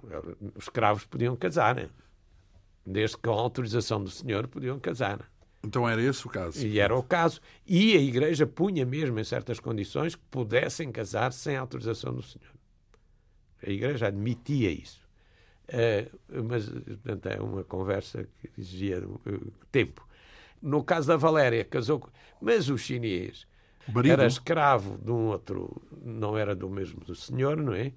[0.56, 1.90] os escravos podiam casar.
[2.86, 5.32] Desde que com a autorização do senhor podiam casar.
[5.64, 6.66] Então era esse o caso.
[6.66, 7.40] E era o caso.
[7.66, 12.52] E a Igreja punha mesmo em certas condições que pudessem casar sem autorização do senhor.
[13.66, 15.02] A Igreja admitia isso.
[15.70, 20.06] Uh, mas, portanto, é uma conversa que exigia uh, tempo.
[20.62, 22.10] No caso da Valéria, casou com...
[22.42, 23.48] Mas o chinês
[24.06, 27.94] era escravo de um outro, não era do mesmo do senhor, não é?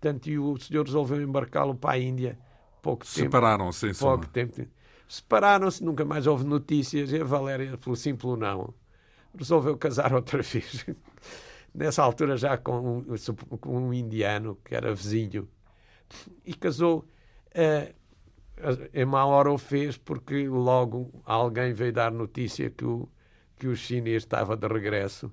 [0.00, 2.38] Portanto, e o senhor resolveu embarcá-lo para a Índia.
[2.82, 3.18] Pouco tempo.
[3.18, 4.66] Separaram-se, em Pouco tempo.
[5.08, 7.12] Separaram-se, nunca mais houve notícias.
[7.12, 8.72] E a Valéria, pelo simples não,
[9.36, 10.86] resolveu casar outra vez.
[11.74, 13.16] Nessa altura, já com um,
[13.58, 15.48] com um indiano que era vizinho.
[16.44, 17.06] E casou.
[17.54, 18.02] Uh,
[18.94, 23.08] em má hora o fez porque logo alguém veio dar notícia que o,
[23.58, 25.32] que o chinês estava de regresso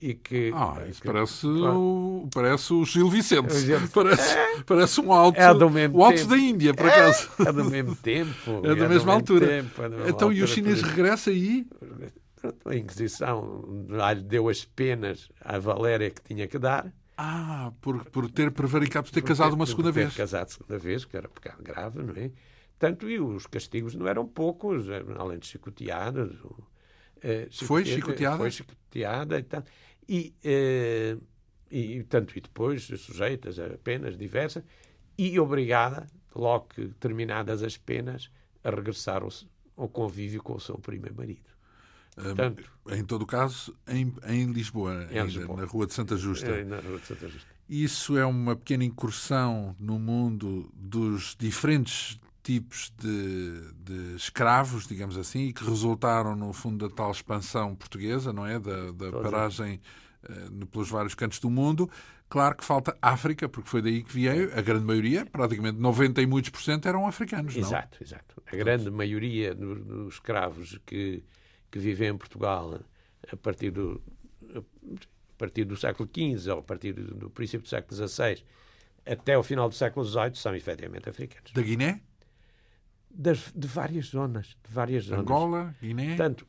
[0.00, 0.50] e que...
[0.54, 3.48] Ah, isso que, parece, o, parece o Gil Vicente.
[3.92, 4.62] Parece, É.
[4.66, 6.30] parece um alto, É do mesmo o alto tempo.
[6.30, 7.28] da Índia, por acaso.
[7.46, 8.32] É do mesmo tempo.
[8.64, 9.46] É da do mesma mesmo altura.
[9.46, 11.66] tempo, é da mesma Então, e o altura, chinês por regressa aí?
[12.66, 13.64] A Inquisição
[14.26, 16.92] deu as penas à Valéria que tinha que dar.
[17.16, 20.14] Ah, por, por ter prevaricado, por ter casado uma Por segunda ter vez.
[20.16, 22.30] casado segunda vez, que era pecado grave, não é?
[22.78, 24.86] Tanto e os castigos não eram poucos,
[25.16, 26.32] além de chicoteadas.
[27.24, 28.36] O- eh, Foi chicoteada- chicoteada?
[28.38, 29.64] Foi chicoteada e tal.
[30.08, 31.16] E, eh,
[31.70, 34.62] e, tanto e depois sujeitas a penas diversas
[35.16, 38.30] e obrigada, logo que terminadas as penas,
[38.62, 39.30] a regressar ao,
[39.76, 41.42] ao convívio com o seu primeiro marido.
[42.14, 45.60] Portanto, Em todo o caso, em, em Lisboa, Em ainda, Lisboa.
[45.60, 46.64] na Rua de Santa Justa.
[46.64, 47.48] na Rua de Santa Justa.
[47.68, 55.46] Isso é uma pequena incursão no mundo dos diferentes tipos de, de escravos, digamos assim,
[55.48, 58.60] e que resultaram, no fundo, da tal expansão portuguesa, não é?
[58.60, 59.80] Da, da paragem
[60.52, 61.90] no- pelos vários cantos do mundo.
[62.28, 66.26] Claro que falta África, porque foi daí que veio a grande maioria, praticamente 90 e
[66.26, 67.62] muitos por cento eram africanos, não?
[67.66, 68.42] Exato, exato.
[68.46, 71.22] A grande maioria do- dos escravos que,
[71.70, 72.78] que vivem em Portugal
[73.32, 74.02] a partir do,
[74.54, 74.62] a
[75.38, 78.42] partir do século XV ou a partir do, do princípio do século XVI
[79.06, 81.52] até o final do século XVIII são efetivamente africanos.
[81.52, 82.00] Da Guiné,
[83.14, 84.48] Das, de várias zonas.
[84.66, 85.22] De várias zonas.
[85.22, 86.08] Angola, Guiné.
[86.08, 86.46] Portanto,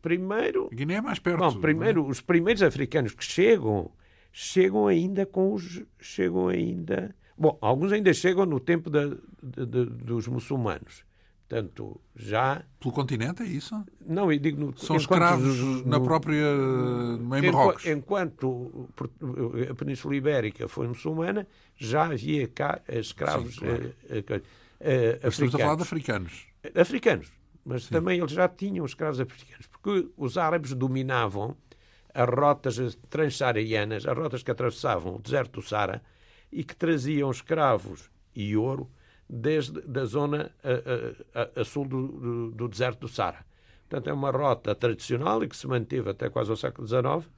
[0.00, 1.38] primeiro, Guiné é mais perto.
[1.38, 3.90] bom, primeiro os primeiros africanos que chegam
[4.32, 9.04] chegam ainda com os chegam ainda bom alguns ainda chegam no tempo da,
[9.42, 11.04] de- de- dos muçulmanos
[11.46, 13.84] portanto já Pelo continente, é isso?
[14.06, 16.34] Não, eu digo no, São escravos os- na no- própria.
[16.36, 17.86] em enqua- Marrocos.
[17.86, 18.88] Enquanto
[19.70, 21.46] a Península Ibérica foi muçulmana,
[21.76, 23.94] já havia cá escravos Sim, claro.
[24.08, 24.42] eh, eh,
[24.82, 26.46] eh, Mas Estamos a falar de africanos.
[26.64, 26.80] africanos.
[26.80, 27.32] Africanos,
[27.64, 31.56] mas também eles já tinham escravos africanos, porque os árabes dominavam
[32.14, 36.02] as rotas transsaarianas, as rotas que atravessavam o deserto do Sara
[36.50, 38.90] e que traziam escravos e ouro
[39.28, 43.44] desde da zona a, a- a- a sul do, do- do deserto do Sara.
[43.88, 47.28] Portanto, é uma rota tradicional e que se manteve até quase ao século XIX,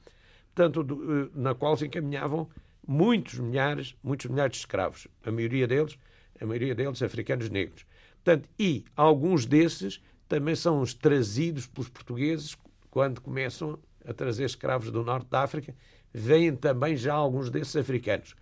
[0.54, 2.48] portanto, do- eh, na qual se encaminhavam
[2.86, 5.06] muitos milhares, muitos milhares de escravos.
[5.24, 5.96] A maioria deles,
[6.40, 7.84] a maioria deles africanos negros.
[8.22, 12.56] Portanto, e alguns desses também são os trazidos pelos portugueses
[12.90, 15.74] quando começam a trazer escravos do norte da África,
[16.12, 18.34] vêm também já alguns desses africanos.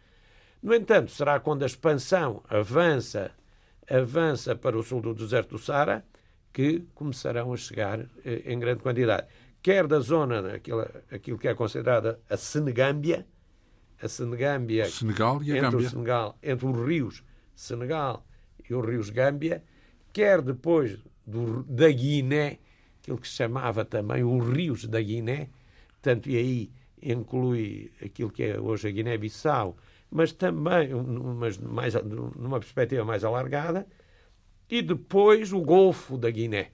[0.62, 3.32] No entanto, será quando a expansão avança,
[3.90, 6.04] avança para o sul do deserto do Sara
[6.52, 9.26] que começarão a chegar eh, em grande quantidade.
[9.62, 13.26] Quer da zona, aquilo, aquilo que é considerada a Senegâmbia,
[14.00, 15.86] a Senegâmbia Senegal e a entre Gâmbia.
[15.86, 17.22] o Senegal, entre os rios
[17.54, 18.26] Senegal
[18.68, 19.62] e os rios Gâmbia,
[20.12, 22.58] quer depois do, da Guiné,
[23.00, 25.48] aquilo que se chamava também os rios da Guiné,
[26.00, 26.72] tanto e aí
[27.02, 29.76] inclui aquilo que é hoje a Guiné-Bissau,
[30.10, 30.90] mas também
[31.38, 33.86] mas mais, numa perspectiva mais alargada,
[34.70, 36.70] e depois o Golfo da Guiné,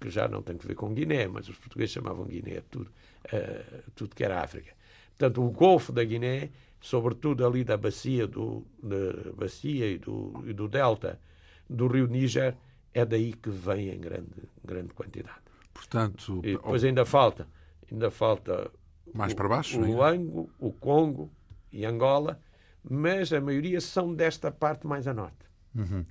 [0.00, 2.90] que já não tem que ver com Guiné, mas os portugueses chamavam Guiné tudo,
[3.32, 4.72] eh, tudo que era África.
[5.20, 6.48] Portanto, o Golfo da Guiné,
[6.80, 11.20] sobretudo ali da bacia, do, da bacia e, do, e do delta
[11.68, 12.56] do rio Níger,
[12.94, 15.42] é daí que vem em grande, grande quantidade.
[15.74, 17.46] Portanto, e depois ainda falta,
[17.92, 18.70] ainda falta
[19.12, 21.30] mais para baixo, o Luango, o Congo
[21.70, 22.40] e Angola,
[22.82, 25.44] mas a maioria são desta parte mais a norte.
[25.74, 26.02] Uhum.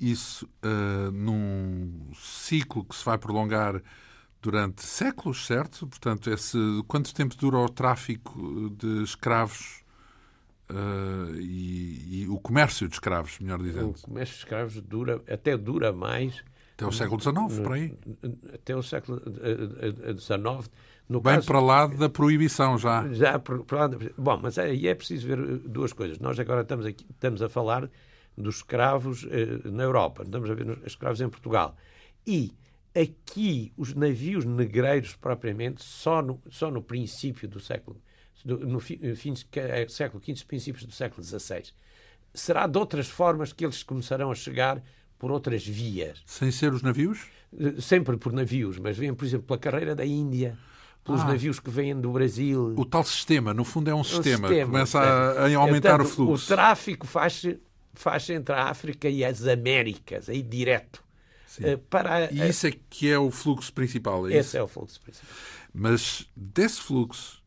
[0.00, 3.82] Isso uh, num ciclo que se vai prolongar
[4.40, 5.86] durante séculos, certo?
[5.86, 9.82] Portanto, esse, quanto tempo dura o tráfico de escravos
[10.70, 13.90] uh, e, e, o comércio de escravos, melhor dizendo?
[13.90, 16.44] O comércio de escravos dura, até dura mais.
[16.74, 17.98] Até o século XIX, por aí?
[18.52, 20.70] Até o século XIX.
[21.08, 23.08] No Bem caso, para lá da proibição já.
[23.12, 26.18] Já, para lá, bom, mas aí é, é preciso ver duas coisas.
[26.18, 27.88] Nós agora estamos, aqui, estamos a falar
[28.36, 31.76] dos escravos eh, na Europa, estamos a ver os escravos em Portugal.
[32.26, 32.52] E
[32.98, 38.00] aqui os navios negreiros propriamente só no, só no princípio do século
[38.44, 41.64] no fim, fim do é, século XV, princípios do século XVI.
[42.32, 44.82] Será de outras formas que eles começarão a chegar
[45.18, 46.22] por outras vias.
[46.26, 47.26] Sem ser os navios?
[47.58, 50.56] Eh, sempre por navios, mas vêm, por exemplo, pela carreira da Índia,
[51.02, 51.28] pelos ah.
[51.28, 52.74] navios que vêm do Brasil.
[52.76, 54.70] O tal sistema, no fundo, é um, sistema, sistema.
[54.70, 56.52] começa a, a aumentar o fluxo.
[56.52, 57.58] O tráfico faz-se
[57.94, 61.02] faz entre a África e as Américas, aí direto.
[61.58, 64.56] Uh, para, e isso é que é o fluxo principal, é Esse isso?
[64.58, 65.30] é o fluxo principal.
[65.72, 67.42] Mas desse fluxo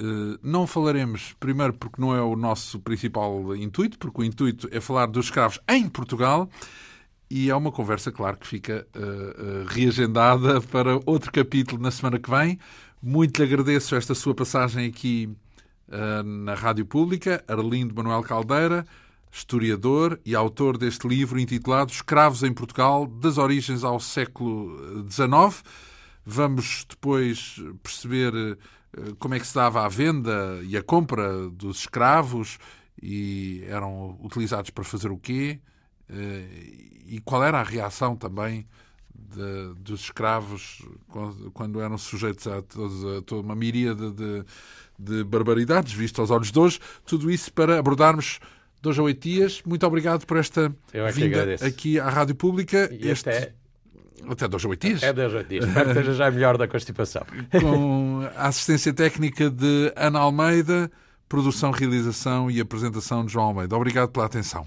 [0.00, 4.80] uh, não falaremos, primeiro porque não é o nosso principal intuito, porque o intuito é
[4.80, 6.48] falar dos escravos em Portugal,
[7.30, 12.30] e é uma conversa, claro, que fica uh, reagendada para outro capítulo na semana que
[12.30, 12.58] vem.
[13.02, 15.34] Muito lhe agradeço esta sua passagem aqui
[16.24, 18.86] na Rádio Pública, Arlindo Manuel Caldeira
[19.32, 25.64] historiador e autor deste livro intitulado Escravos em Portugal, das origens ao século XIX.
[26.24, 31.78] Vamos depois perceber eh, como é que se dava a venda e a compra dos
[31.78, 32.58] escravos
[33.02, 35.58] e eram utilizados para fazer o quê
[36.10, 36.46] eh,
[37.06, 38.68] e qual era a reação também
[39.14, 40.82] de, dos escravos
[41.54, 44.44] quando eram sujeitos a, toda, a toda uma miríade de,
[44.98, 46.78] de barbaridades, visto aos olhos de hoje.
[47.06, 48.38] Tudo isso para abordarmos
[48.82, 49.62] dois a oito dias.
[49.64, 52.88] Muito obrigado por esta é vinda aqui à Rádio Pública.
[52.92, 53.30] E este...
[53.30, 53.52] até...
[54.28, 55.02] Até dois a oito dias.
[55.02, 55.64] É dois a oito dias.
[55.64, 57.22] Espero que esteja já melhor da constipação.
[57.60, 60.90] Com a assistência técnica de Ana Almeida,
[61.28, 63.74] produção, realização e apresentação de João Almeida.
[63.74, 64.66] Obrigado pela atenção.